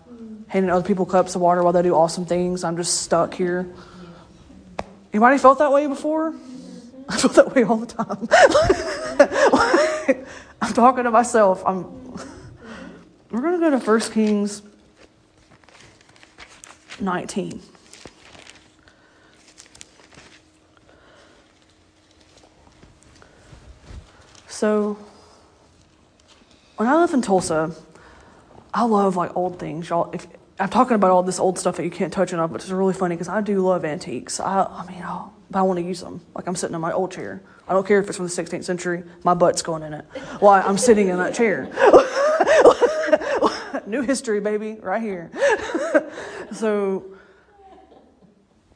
[0.49, 2.65] handing other people cups of water while they do awesome things?
[2.65, 3.69] I'm just stuck here.
[5.15, 6.35] Anybody felt that way before?
[7.09, 8.29] I feel that way all the time.
[10.61, 11.63] I'm talking to myself.
[11.65, 11.85] I'm.
[13.31, 14.63] We're going to go to 1 Kings
[17.01, 17.63] 19.
[24.49, 24.99] So,
[26.77, 27.73] when I live in Tulsa,
[28.73, 30.11] I love like old things, y'all.
[30.13, 30.27] If
[30.59, 32.95] I'm talking about all this old stuff that you can't touch enough, but it's really
[32.95, 34.39] funny because I do love antiques.
[34.39, 36.21] I, I mean, i but I want to use them.
[36.35, 37.43] Like I'm sitting in my old chair.
[37.69, 39.05] I don't care if it's from the 16th century.
[39.25, 40.05] My butt's going in it.
[40.41, 40.61] Why?
[40.61, 41.69] I'm sitting in that chair.
[43.87, 45.31] New history, baby, right here.
[46.53, 47.05] so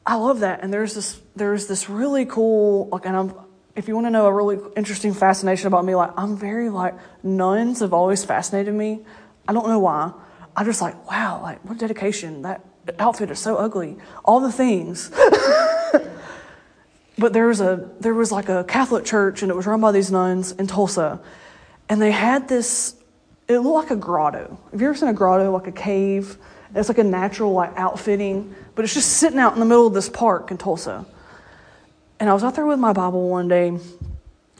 [0.05, 0.63] I love that.
[0.63, 3.33] And there's this there's this really cool like and I'm
[3.75, 6.95] if you want to know a really interesting fascination about me, like I'm very like
[7.23, 9.05] nuns have always fascinated me.
[9.47, 10.13] I don't know why.
[10.59, 12.41] I'm just like, wow, like what dedication.
[12.41, 12.65] That
[12.99, 13.95] outfit is so ugly.
[14.25, 15.09] All the things.
[17.17, 19.93] but there was a there was like a Catholic church and it was run by
[19.93, 21.21] these nuns in Tulsa.
[21.87, 22.95] And they had this
[23.47, 24.59] it looked like a grotto.
[24.73, 26.37] Have you ever seen a grotto, like a cave?
[26.75, 29.93] It's like a natural like outfitting, but it's just sitting out in the middle of
[29.93, 31.05] this park in Tulsa.
[32.19, 33.79] And I was out there with my Bible one day.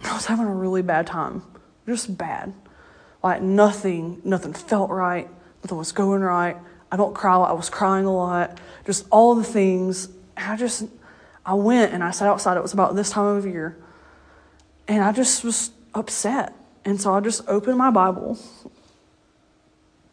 [0.04, 1.44] I was having a really bad time,
[1.86, 2.54] just bad.
[3.22, 5.30] Like nothing, nothing felt right.
[5.64, 6.58] Nothing was going right.
[6.92, 7.36] I don't cry.
[7.36, 8.60] I was crying a lot.
[8.86, 10.08] Just all the things.
[10.36, 10.86] And I just,
[11.46, 12.58] I went and I sat outside.
[12.58, 13.78] It was about this time of year.
[14.88, 16.56] And I just was upset.
[16.86, 18.40] And so I just opened my Bible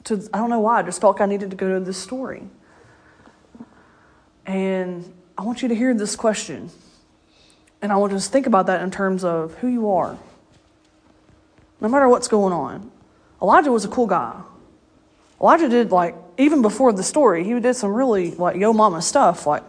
[0.05, 1.97] to, I don't know why, I just felt like I needed to go to this
[1.97, 2.42] story.
[4.44, 6.70] And I want you to hear this question.
[7.82, 10.18] And I want you to think about that in terms of who you are.
[11.80, 12.90] No matter what's going on.
[13.42, 14.40] Elijah was a cool guy.
[15.41, 19.47] Elijah did like even before the story, he did some really like yo mama stuff.
[19.47, 19.62] Like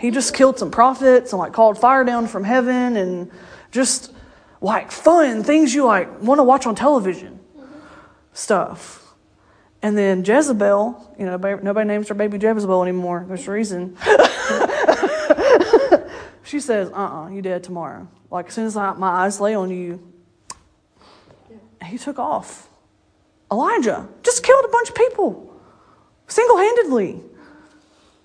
[0.00, 3.30] he just killed some prophets and like called fire down from heaven and
[3.70, 4.12] just
[4.60, 7.40] like fun things you like want to watch on television
[8.32, 9.00] stuff.
[9.82, 13.26] And then Jezebel, you know, nobody names her baby Jezebel anymore.
[13.28, 13.96] There's a reason.
[16.42, 19.40] she says, "Uh, uh-uh, uh you dead tomorrow." Like as soon as I, my eyes
[19.40, 20.00] lay on you,
[21.84, 22.68] he took off.
[23.54, 25.54] Elijah just killed a bunch of people
[26.26, 27.20] single handedly.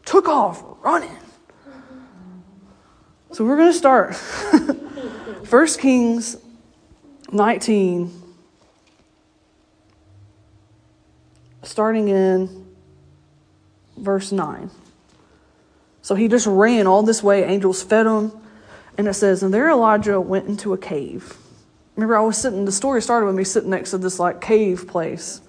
[0.06, 1.16] Took off running.
[3.32, 4.16] So we're going to start.
[5.50, 6.38] 1 Kings
[7.32, 8.22] 19,
[11.62, 12.68] starting in
[13.98, 14.72] verse 9.
[16.02, 17.44] So he just ran all this way.
[17.44, 18.32] Angels fed him.
[18.98, 21.38] And it says, And there Elijah went into a cave.
[22.00, 24.88] Remember, I was sitting, the story started with me sitting next to this like cave
[24.88, 25.42] place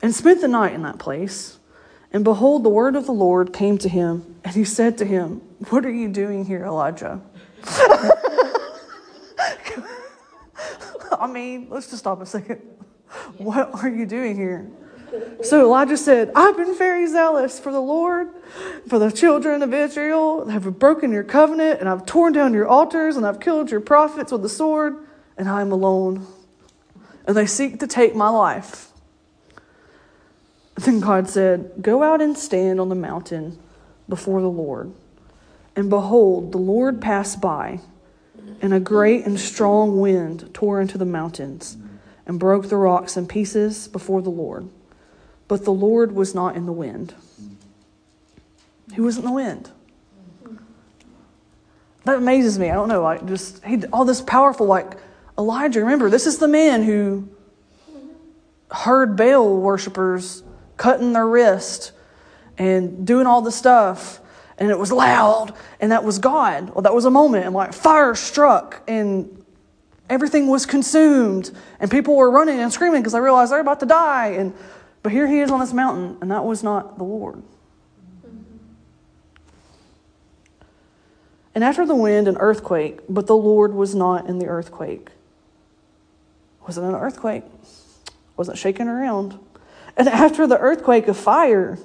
[0.00, 1.58] and spent the night in that place.
[2.10, 5.42] And behold, the word of the Lord came to him, and he said to him,
[5.68, 7.20] What are you doing here, Elijah?
[11.20, 12.62] I mean, let's just stop a second.
[13.36, 14.66] What are you doing here?
[15.42, 18.30] So Elijah said, I've been very zealous for the Lord,
[18.88, 20.46] for the children of Israel.
[20.48, 23.82] I have broken your covenant, and I've torn down your altars, and I've killed your
[23.82, 25.05] prophets with the sword
[25.36, 26.26] and I am alone,
[27.26, 28.88] and they seek to take my life.
[30.76, 33.58] Then God said, Go out and stand on the mountain
[34.08, 34.92] before the Lord.
[35.74, 37.80] And behold, the Lord passed by,
[38.60, 41.76] and a great and strong wind tore into the mountains
[42.26, 44.68] and broke the rocks in pieces before the Lord.
[45.48, 47.14] But the Lord was not in the wind.
[48.94, 49.70] He was in the wind
[52.06, 52.70] that amazes me.
[52.70, 54.96] I don't know, like just he all this powerful like
[55.38, 57.28] Elijah, remember, this is the man who
[58.70, 60.42] heard Baal worshippers
[60.76, 61.92] cutting their wrist
[62.58, 64.20] and doing all the stuff,
[64.58, 66.70] and it was loud, and that was God.
[66.70, 69.44] Well, that was a moment, and like fire struck, and
[70.08, 73.86] everything was consumed, and people were running and screaming because they realized they're about to
[73.86, 74.28] die.
[74.28, 74.54] And
[75.02, 77.42] but here he is on this mountain, and that was not the Lord.
[81.54, 85.10] And after the wind, an earthquake, but the Lord was not in the earthquake.
[86.66, 87.44] Wasn't an earthquake.
[88.36, 89.38] Wasn't shaking around.
[89.96, 91.78] And after the earthquake, a fire.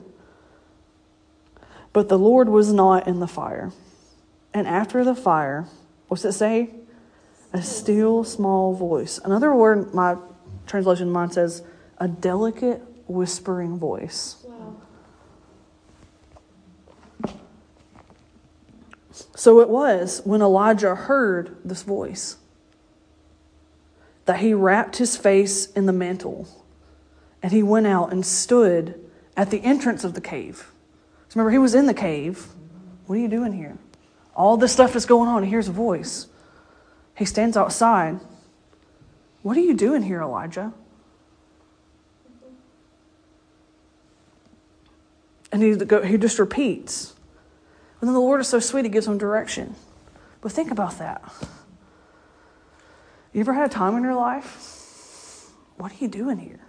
[1.93, 3.71] But the Lord was not in the fire.
[4.53, 5.67] And after the fire,
[6.07, 6.71] what's it say?
[7.53, 9.19] A still small voice.
[9.23, 10.17] Another word, my
[10.65, 11.63] translation mine says,
[11.97, 14.37] a delicate whispering voice.
[14.43, 14.77] Wow.
[19.35, 22.37] So it was when Elijah heard this voice
[24.25, 26.47] that he wrapped his face in the mantle
[27.43, 28.99] and he went out and stood
[29.35, 30.71] at the entrance of the cave.
[31.29, 32.47] So remember, he was in the cave.
[33.07, 33.77] What are you doing here?
[34.35, 35.43] All this stuff is going on.
[35.43, 36.27] He hears a voice.
[37.17, 38.19] He stands outside.
[39.41, 40.73] What are you doing here, Elijah?
[45.51, 45.69] And he,
[46.07, 47.13] he just repeats.
[47.99, 49.75] And then the Lord is so sweet, he gives him direction.
[50.41, 51.21] But think about that.
[53.33, 55.49] You ever had a time in your life?
[55.77, 56.59] What are you doing here?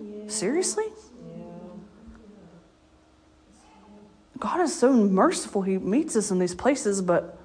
[0.00, 0.28] Yeah.
[0.28, 0.86] Seriously?
[0.86, 1.44] Yeah.
[4.38, 5.62] God is so merciful.
[5.62, 7.36] He meets us in these places, but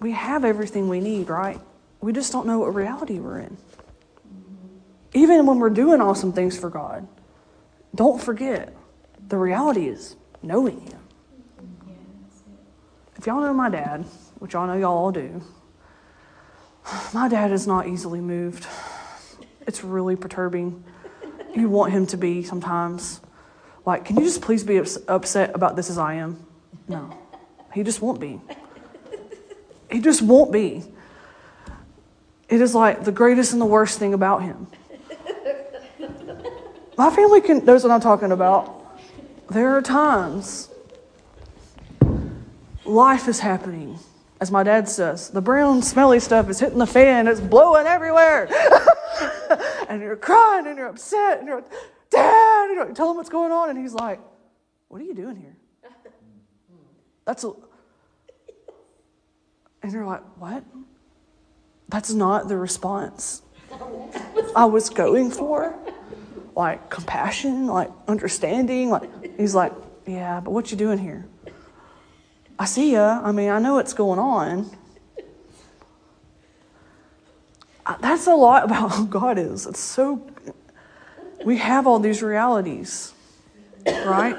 [0.00, 1.60] we have everything we need, right?
[2.00, 3.56] We just don't know what reality we're in.
[3.56, 4.78] Mm-hmm.
[5.12, 7.06] Even when we're doing awesome things for God,
[7.94, 8.74] don't forget
[9.28, 11.03] the reality is knowing Him.
[13.24, 14.04] If y'all know my dad,
[14.38, 15.40] which y'all know y'all all do,
[17.14, 18.66] my dad is not easily moved.
[19.66, 20.84] It's really perturbing.
[21.56, 23.22] You want him to be sometimes.
[23.86, 26.44] Like, can you just please be ups- upset about this as I am?
[26.86, 27.16] No.
[27.72, 28.42] He just won't be.
[29.90, 30.84] He just won't be.
[32.50, 34.66] It is like the greatest and the worst thing about him.
[36.98, 39.00] My family can, knows what I'm talking about.
[39.48, 40.68] There are times
[42.84, 43.98] life is happening.
[44.40, 48.48] As my dad says, the brown, smelly stuff is hitting the fan, it's blowing everywhere.
[49.88, 51.70] and you're crying and you're upset and you're like,
[52.10, 53.70] Dad, you know, tell him what's going on.
[53.70, 54.20] And he's like,
[54.88, 55.56] What are you doing here?
[57.24, 57.52] That's a.
[59.82, 60.64] And you're like, What?
[61.88, 63.42] That's not the response
[64.54, 65.74] I was going for.
[66.54, 68.90] Like compassion, like understanding.
[68.90, 69.72] Like he's like,
[70.06, 71.26] Yeah, but what you doing here?
[72.58, 73.20] I see ya.
[73.22, 74.70] I mean, I know what's going on.
[77.86, 79.66] Uh, That's a lot about who God is.
[79.66, 80.26] It's so.
[81.44, 83.12] We have all these realities,
[83.86, 84.36] right?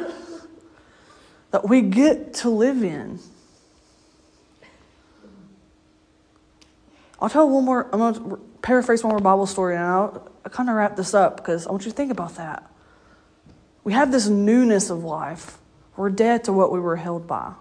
[1.52, 3.20] That we get to live in.
[7.22, 10.52] I'll tell one more, I'm going to paraphrase one more Bible story and I'll, I'll
[10.52, 12.70] kind of wrap this up because I want you to think about that.
[13.84, 15.58] We have this newness of life.
[15.96, 17.54] We're dead to what we were held by.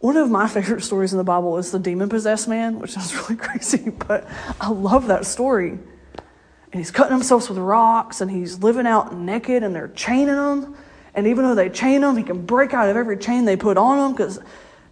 [0.00, 3.14] One of my favorite stories in the Bible is the demon possessed man, which sounds
[3.28, 4.28] really crazy, but
[4.60, 5.70] I love that story.
[5.70, 10.76] And he's cutting himself with rocks and he's living out naked and they're chaining him.
[11.14, 13.78] And even though they chain him, he can break out of every chain they put
[13.78, 14.38] on him because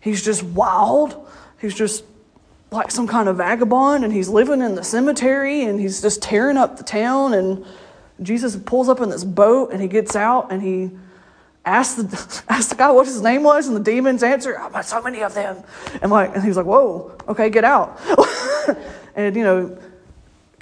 [0.00, 1.28] he's just wild.
[1.60, 2.04] He's just
[2.70, 6.56] like some kind of vagabond and he's living in the cemetery and he's just tearing
[6.56, 7.34] up the town.
[7.34, 7.66] And
[8.22, 10.90] Jesus pulls up in this boat and he gets out and he
[11.64, 15.02] asked the, asked the guy what his name was, and the demons answer, oh, so
[15.02, 15.62] many of them.
[16.02, 18.00] And like, and he was like, whoa, okay, get out.
[19.14, 19.78] and you know,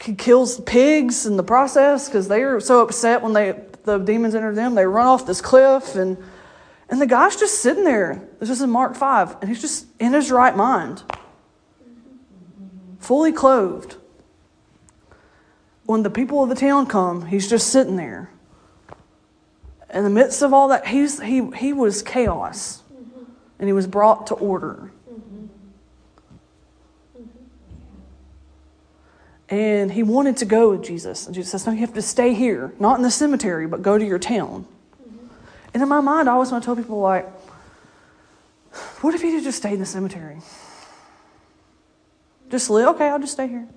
[0.00, 3.98] he kills the pigs in the process because they are so upset when they the
[3.98, 4.74] demons enter them.
[4.74, 6.16] They run off this cliff, and
[6.88, 8.22] and the guy's just sitting there.
[8.38, 11.03] This is in Mark five, and he's just in his right mind,
[12.98, 13.96] fully clothed.
[15.84, 18.30] When the people of the town come, he's just sitting there
[19.93, 22.82] in the midst of all that, he's, he, he was chaos
[23.59, 24.90] and he was brought to order.
[29.49, 31.26] And he wanted to go with Jesus.
[31.26, 33.99] And Jesus says, No, you have to stay here, not in the cemetery, but go
[33.99, 34.66] to your town.
[35.74, 37.28] And in my mind, I always want to tell people, like,
[39.03, 40.38] what if had just stayed in the cemetery?
[42.51, 43.68] Just live, okay, I'll just stay here.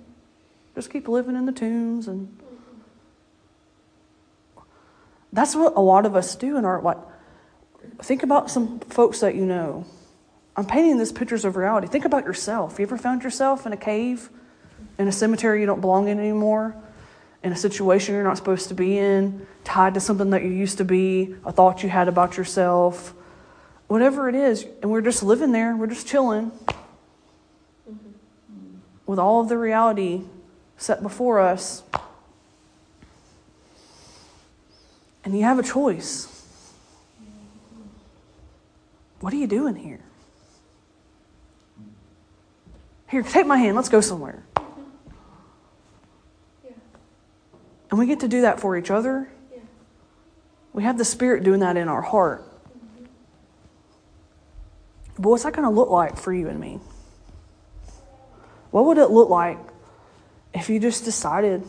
[0.74, 2.34] Just keep living in the tombs and
[5.32, 6.98] that's what a lot of us do in our like
[8.02, 9.86] think about some folks that you know.
[10.56, 11.86] I'm painting this pictures of reality.
[11.86, 12.78] Think about yourself.
[12.78, 14.30] You ever found yourself in a cave
[14.98, 16.74] in a cemetery you don't belong in anymore
[17.42, 20.78] in a situation you're not supposed to be in tied to something that you used
[20.78, 23.14] to be a thought you had about yourself
[23.88, 25.76] whatever it is and we're just living there.
[25.76, 26.52] We're just chilling
[29.06, 30.22] with all of the reality
[30.76, 31.82] set before us
[35.26, 36.32] And you have a choice.
[39.18, 39.98] What are you doing here?
[43.08, 43.74] Here, take my hand.
[43.74, 44.44] Let's go somewhere.
[46.64, 46.70] Yeah.
[47.90, 49.28] And we get to do that for each other.
[49.52, 49.58] Yeah.
[50.72, 52.44] We have the Spirit doing that in our heart.
[52.44, 53.06] Mm-hmm.
[55.18, 56.78] But what's that going to look like for you and me?
[58.70, 59.58] What would it look like
[60.54, 61.64] if you just decided,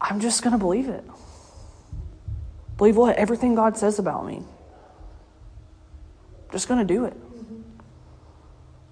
[0.00, 1.04] I'm just going to believe it?
[2.76, 3.16] Believe what?
[3.16, 4.36] Everything God says about me.
[4.36, 4.46] I'm
[6.52, 7.14] Just going to do it.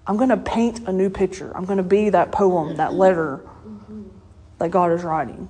[0.05, 1.55] I'm going to paint a new picture.
[1.55, 3.41] I'm going to be that poem, that letter
[4.59, 5.47] that God is writing.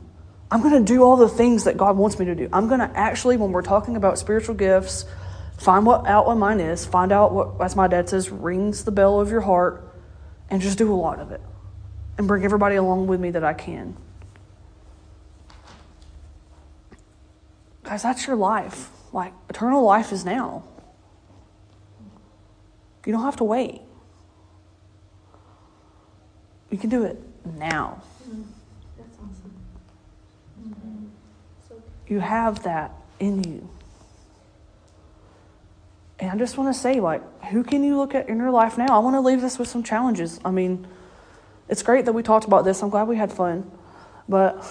[0.51, 2.49] I'm going to do all the things that God wants me to do.
[2.53, 5.05] I'm going to actually, when we're talking about spiritual gifts,
[5.57, 8.91] find what out what mine is, find out what, as my dad says, rings the
[8.91, 9.91] bell of your heart,
[10.49, 11.41] and just do a lot of it.
[12.19, 13.97] And bring everybody along with me that I can.
[17.84, 18.89] Guys, that's your life.
[19.11, 20.63] Like, eternal life is now.
[23.05, 23.81] You don't have to wait.
[26.71, 27.21] You can do it
[27.57, 28.01] now.
[28.97, 31.11] That's awesome.
[31.67, 31.75] So
[32.07, 33.69] You have that in you.
[36.19, 38.77] And I just want to say, like, who can you look at in your life
[38.77, 38.88] now?
[38.89, 40.39] I want to leave this with some challenges.
[40.45, 40.88] I mean,
[41.67, 42.81] it's great that we talked about this.
[42.81, 43.69] I'm glad we had fun.
[44.29, 44.65] But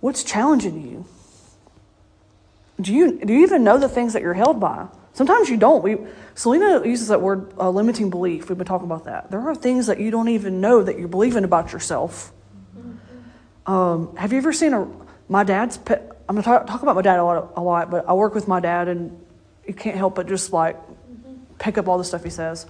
[0.00, 1.06] what's challenging you?
[2.80, 4.88] Do you do you even know the things that you're held by?
[5.14, 5.82] Sometimes you don't.
[5.82, 5.96] We
[6.34, 8.50] Selena uses that word uh, limiting belief.
[8.50, 9.30] We've been talking about that.
[9.30, 12.32] There are things that you don't even know that you're believing about yourself.
[13.64, 14.86] Um, have you ever seen a
[15.28, 16.12] my dad's pet?
[16.28, 18.46] I'm gonna talk, talk about my dad a lot, a lot, but I work with
[18.46, 19.24] my dad, and
[19.66, 20.76] you can't help but just like
[21.58, 22.66] pick up all the stuff he says.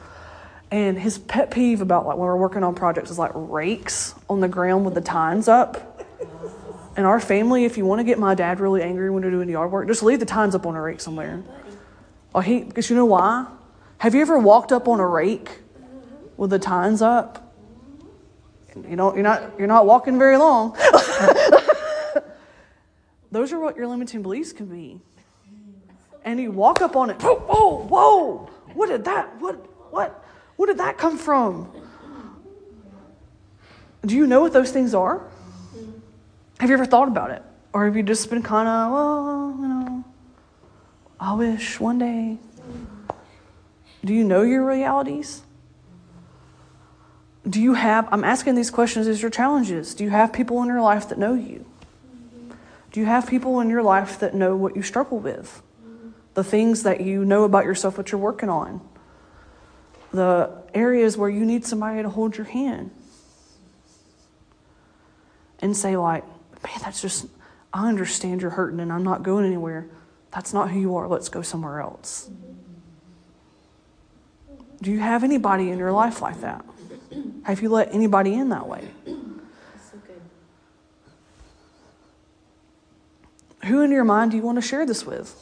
[0.70, 4.40] And his pet peeve about like when we're working on projects is like rakes on
[4.40, 5.95] the ground with the tines up.
[6.96, 9.48] In our family, if you want to get my dad really angry when we're doing
[9.48, 11.42] yard work, just leave the tines up on a rake somewhere.
[12.34, 13.46] Oh, he, because you know why?
[13.98, 15.60] Have you ever walked up on a rake
[16.36, 17.54] with the tines up?
[18.88, 20.76] You don't, you're not, you're not walking very long.
[23.30, 25.00] Those are what your limiting beliefs can be.
[26.24, 27.20] and you walk up on it.
[27.22, 28.50] Whoa, whoa, whoa!
[28.74, 29.38] What did that?
[29.40, 29.54] What?
[29.92, 30.24] What?
[30.56, 31.70] What did that come from?
[34.04, 35.26] Do you know what those things are?
[36.58, 37.42] Have you ever thought about it,
[37.72, 40.04] or have you just been kind of, well, you know,
[41.20, 42.38] I wish one day.
[44.04, 45.42] Do you know your realities?
[47.48, 49.94] Do you have, I'm asking these questions as your challenges.
[49.94, 51.64] Do you have people in your life that know you?
[52.92, 55.62] Do you have people in your life that know what you struggle with?
[56.34, 58.80] The things that you know about yourself, what you're working on?
[60.12, 62.90] The areas where you need somebody to hold your hand
[65.60, 66.24] and say, like,
[66.66, 67.26] man, that's just,
[67.72, 69.88] I understand you're hurting and I'm not going anywhere.
[70.32, 71.08] That's not who you are.
[71.08, 72.28] Let's go somewhere else.
[74.82, 76.64] Do you have anybody in your life like that?
[77.44, 78.88] Have you let anybody in that way?
[83.64, 85.34] Who in your mind do you want to share this with?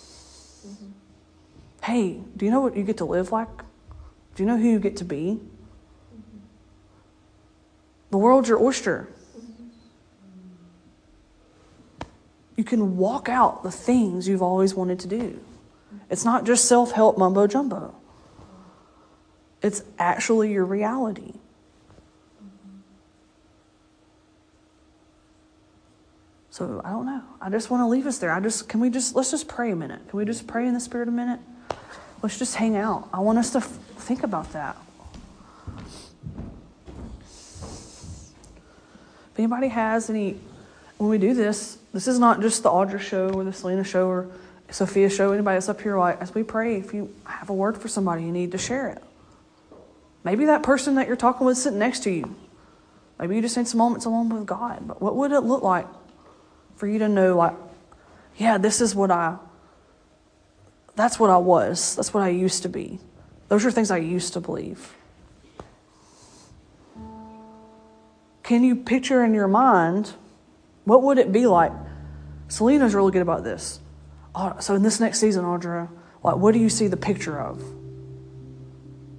[1.82, 3.48] Hey, do you know what you get to live like?
[4.34, 5.40] Do you know who you get to be?
[8.10, 9.08] The world's your oyster.
[12.56, 15.40] You can walk out the things you've always wanted to do.
[16.10, 17.94] It's not just self help mumbo jumbo,
[19.62, 21.34] it's actually your reality.
[26.50, 27.22] So I don't know.
[27.40, 28.30] I just want to leave us there.
[28.30, 30.08] I just can we just let's just pray a minute.
[30.08, 31.40] Can we just pray in the spirit a minute?
[32.22, 33.08] Let's just hang out.
[33.12, 33.66] I want us to f-
[33.98, 34.76] think about that.
[39.34, 40.38] If anybody has any,
[40.98, 44.06] when we do this, this is not just the Audra show or the Selena show
[44.08, 44.28] or
[44.70, 45.32] Sophia show.
[45.32, 48.22] Anybody that's up here, like as we pray, if you have a word for somebody,
[48.22, 49.02] you need to share it.
[50.24, 52.34] Maybe that person that you're talking with sitting next to you.
[53.18, 54.88] Maybe you just need some moments alone with God.
[54.88, 55.86] But what would it look like
[56.76, 57.54] for you to know, like,
[58.36, 59.36] yeah, this is what I,
[60.96, 61.94] that's what I was.
[61.96, 62.98] That's what I used to be.
[63.48, 64.94] Those are things I used to believe.
[68.42, 70.14] Can you picture in your mind
[70.84, 71.72] what would it be like?
[72.48, 73.80] Selena's really good about this.
[74.34, 75.88] Uh, So in this next season, Audra,
[76.22, 77.62] like, what do you see the picture of?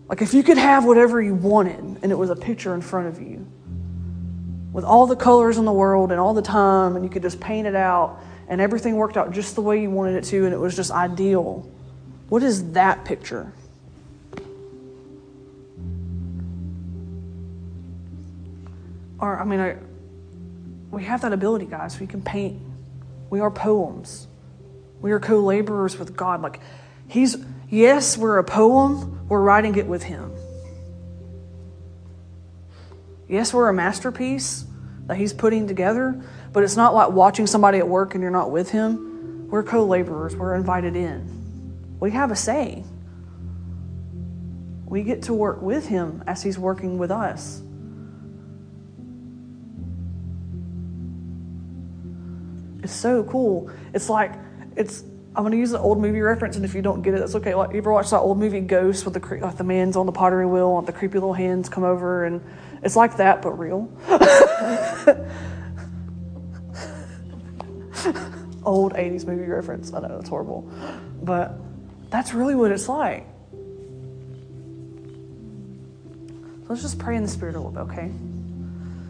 [0.07, 3.07] Like, if you could have whatever you wanted, and it was a picture in front
[3.07, 3.47] of you,
[4.71, 7.39] with all the colors in the world and all the time, and you could just
[7.39, 10.53] paint it out, and everything worked out just the way you wanted it to, and
[10.53, 11.67] it was just ideal.
[12.29, 13.51] What is that picture?
[19.19, 19.77] Or, I mean, I,
[20.91, 21.99] we have that ability, guys.
[21.99, 22.61] We can paint.
[23.29, 24.27] We are poems.
[25.01, 26.41] We are co laborers with God.
[26.41, 26.59] Like,
[27.07, 27.37] He's,
[27.69, 30.31] yes, we're a poem, we're writing it with Him.
[33.27, 34.65] Yes, we're a masterpiece
[35.07, 36.23] that He's putting together,
[36.53, 39.47] but it's not like watching somebody at work and you're not with Him.
[39.49, 41.97] We're co laborers, we're invited in.
[41.99, 42.83] We have a say.
[44.85, 47.61] We get to work with Him as He's working with us.
[52.85, 53.71] It's so cool.
[53.95, 54.31] It's like,
[54.75, 55.03] it's,
[55.35, 57.55] I'm to use an old movie reference, and if you don't get it, that's okay.
[57.55, 60.05] Like, you ever watch that old movie Ghost with the, cre- like the man's on
[60.05, 62.43] the pottery wheel, and the creepy little hands come over, and
[62.83, 63.89] it's like that, but real.
[68.63, 69.91] old 80s movie reference.
[69.91, 70.71] I know, it's horrible.
[71.23, 71.57] But
[72.11, 73.25] that's really what it's like.
[76.61, 78.11] So let's just pray in the spirit a little bit, okay?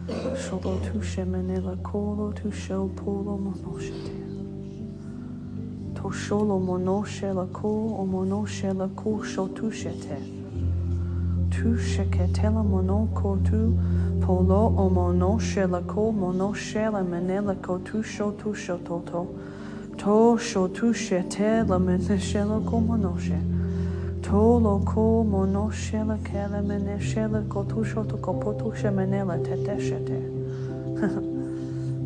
[0.06, 4.14] Sholo tu shemenela kolo tu shel polo monoshete.
[5.96, 10.18] To sholo monoshe la ko o monoshe la ko sho tu shete.
[11.50, 13.76] Tu sheketela monoko tu
[14.20, 18.78] polo o monoshe la ko monoshe la menela ko tu sho tu sho.
[19.98, 22.80] To sho tu shete la meneshe la ko.
[24.26, 29.38] To lo ko monoshe la kele meneshe la ko tu sho tu ko potu shemenela
[29.78, 30.20] shete.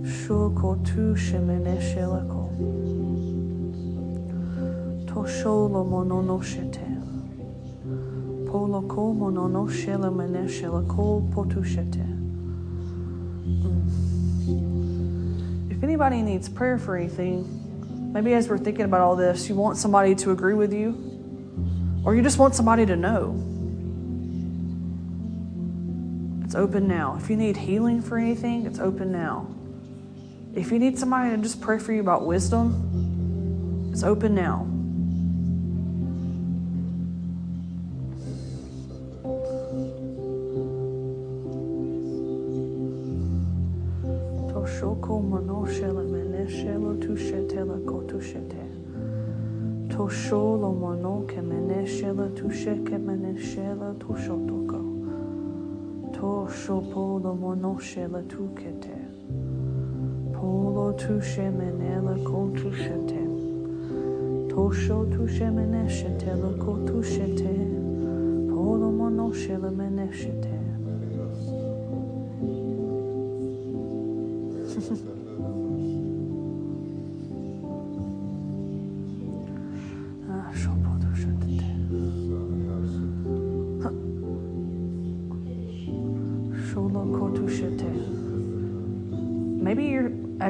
[0.05, 0.77] Sho ko
[5.69, 6.85] lo monono shete.
[8.51, 12.05] Polo ko monono shela meneshe la ko potu shete.
[13.47, 13.91] Mm.
[15.73, 17.47] If anybody needs prayer for anything,
[18.13, 21.10] maybe as we're thinking about all this, you want somebody to agree with you,
[22.05, 23.35] or you just want somebody to know.
[26.45, 27.17] It's open now.
[27.21, 29.47] If you need healing for anything, it's open now.
[30.55, 34.70] If you need somebody to just pray for you about wisdom, it's open now.
[57.81, 58.97] Shela tukete.
[60.35, 63.25] Polo tushe menela kontushete.
[64.51, 67.55] Tosho tushe meneshete la kotushete.
[68.51, 70.60] Polo mono shela meneshete.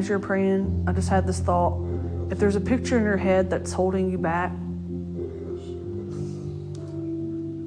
[0.00, 1.78] As you're praying, I just had this thought.
[2.30, 4.50] If there's a picture in your head that's holding you back,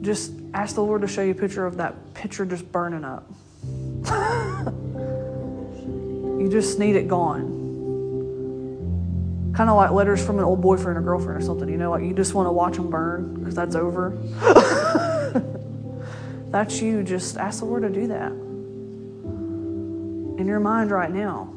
[0.02, 3.32] just ask the Lord to show you a picture of that picture just burning up.
[6.42, 7.62] you just need it gone.
[9.56, 12.04] Kind of like letters from an old boyfriend or girlfriend or something, you know, like
[12.04, 14.18] you just want to watch them burn because that's over.
[16.50, 17.04] that's you.
[17.04, 18.32] Just ask the Lord to do that
[20.42, 21.54] in your mind right now.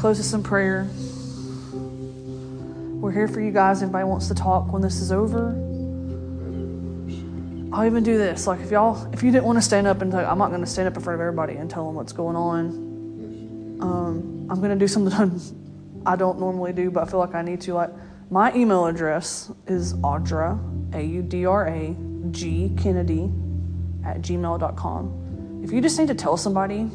[0.00, 0.88] Close this in prayer.
[1.74, 3.82] We're here for you guys.
[3.82, 5.50] Anybody wants to talk when this is over?
[7.70, 8.46] I'll even do this.
[8.46, 10.62] Like if y'all, if you didn't want to stand up and talk, I'm not going
[10.62, 12.68] to stand up in front of everybody and tell them what's going on.
[13.82, 15.38] Um, I'm going to do something
[16.06, 17.74] I don't normally do, but I feel like I need to.
[17.74, 17.90] Like
[18.30, 20.58] my email address is Audra,
[20.94, 21.94] A U D R A
[22.30, 23.30] G Kennedy
[24.06, 25.60] at gmail.com.
[25.62, 26.90] If you just need to tell somebody,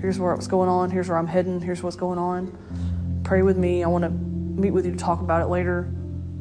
[0.00, 3.56] here's where what's going on, here's where I'm heading, here's what's going on, pray with
[3.56, 3.84] me.
[3.84, 5.92] I want to meet with you to talk about it later.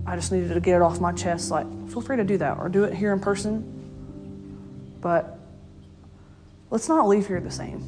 [0.06, 1.52] I just needed to get it off my chest.
[1.52, 4.98] Like, feel free to do that or do it here in person.
[5.02, 5.38] But
[6.70, 7.84] let's not leave here the same.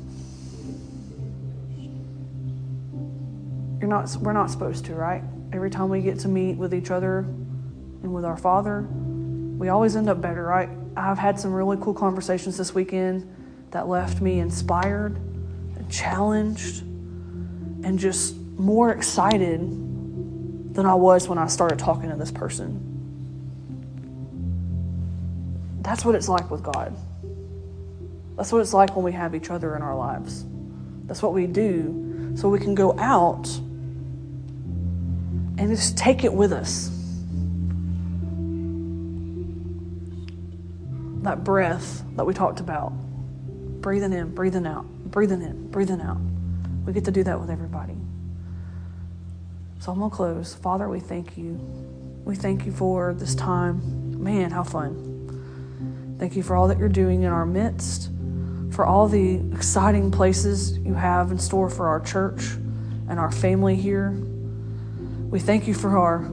[3.80, 5.24] You're not, we're not supposed to, right?
[5.54, 9.96] Every time we get to meet with each other and with our Father, we always
[9.96, 10.70] end up better, right?
[10.98, 13.34] I've had some really cool conversations this weekend
[13.72, 15.20] that left me inspired,
[15.90, 19.60] challenged, and just more excited
[20.74, 22.86] than I was when I started talking to this person.
[25.82, 26.96] That's what it's like with God.
[28.38, 30.46] That's what it's like when we have each other in our lives.
[31.06, 33.48] That's what we do so we can go out
[35.58, 36.90] and just take it with us.
[41.24, 42.94] That breath that we talked about
[43.82, 46.18] breathing in, breathing out, breathing in, breathing out.
[46.86, 47.96] We get to do that with everybody.
[49.80, 50.56] So I'm going to close.
[50.56, 51.54] Father, we thank you.
[52.26, 54.22] We thank you for this time.
[54.22, 56.18] Man, how fun.
[56.20, 58.10] Thank you for all that you're doing in our midst,
[58.72, 62.42] for all the exciting places you have in store for our church
[63.08, 64.12] and our family here.
[65.30, 66.30] We thank you for our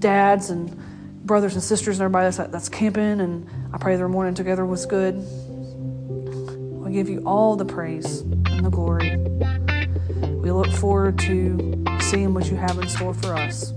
[0.00, 0.76] dads and
[1.24, 4.84] brothers and sisters and everybody that's, that's camping, and I pray their morning together was
[4.86, 5.24] good.
[6.90, 9.16] We give you all the praise and the glory.
[10.40, 13.72] We look forward to seeing what you have in store for us.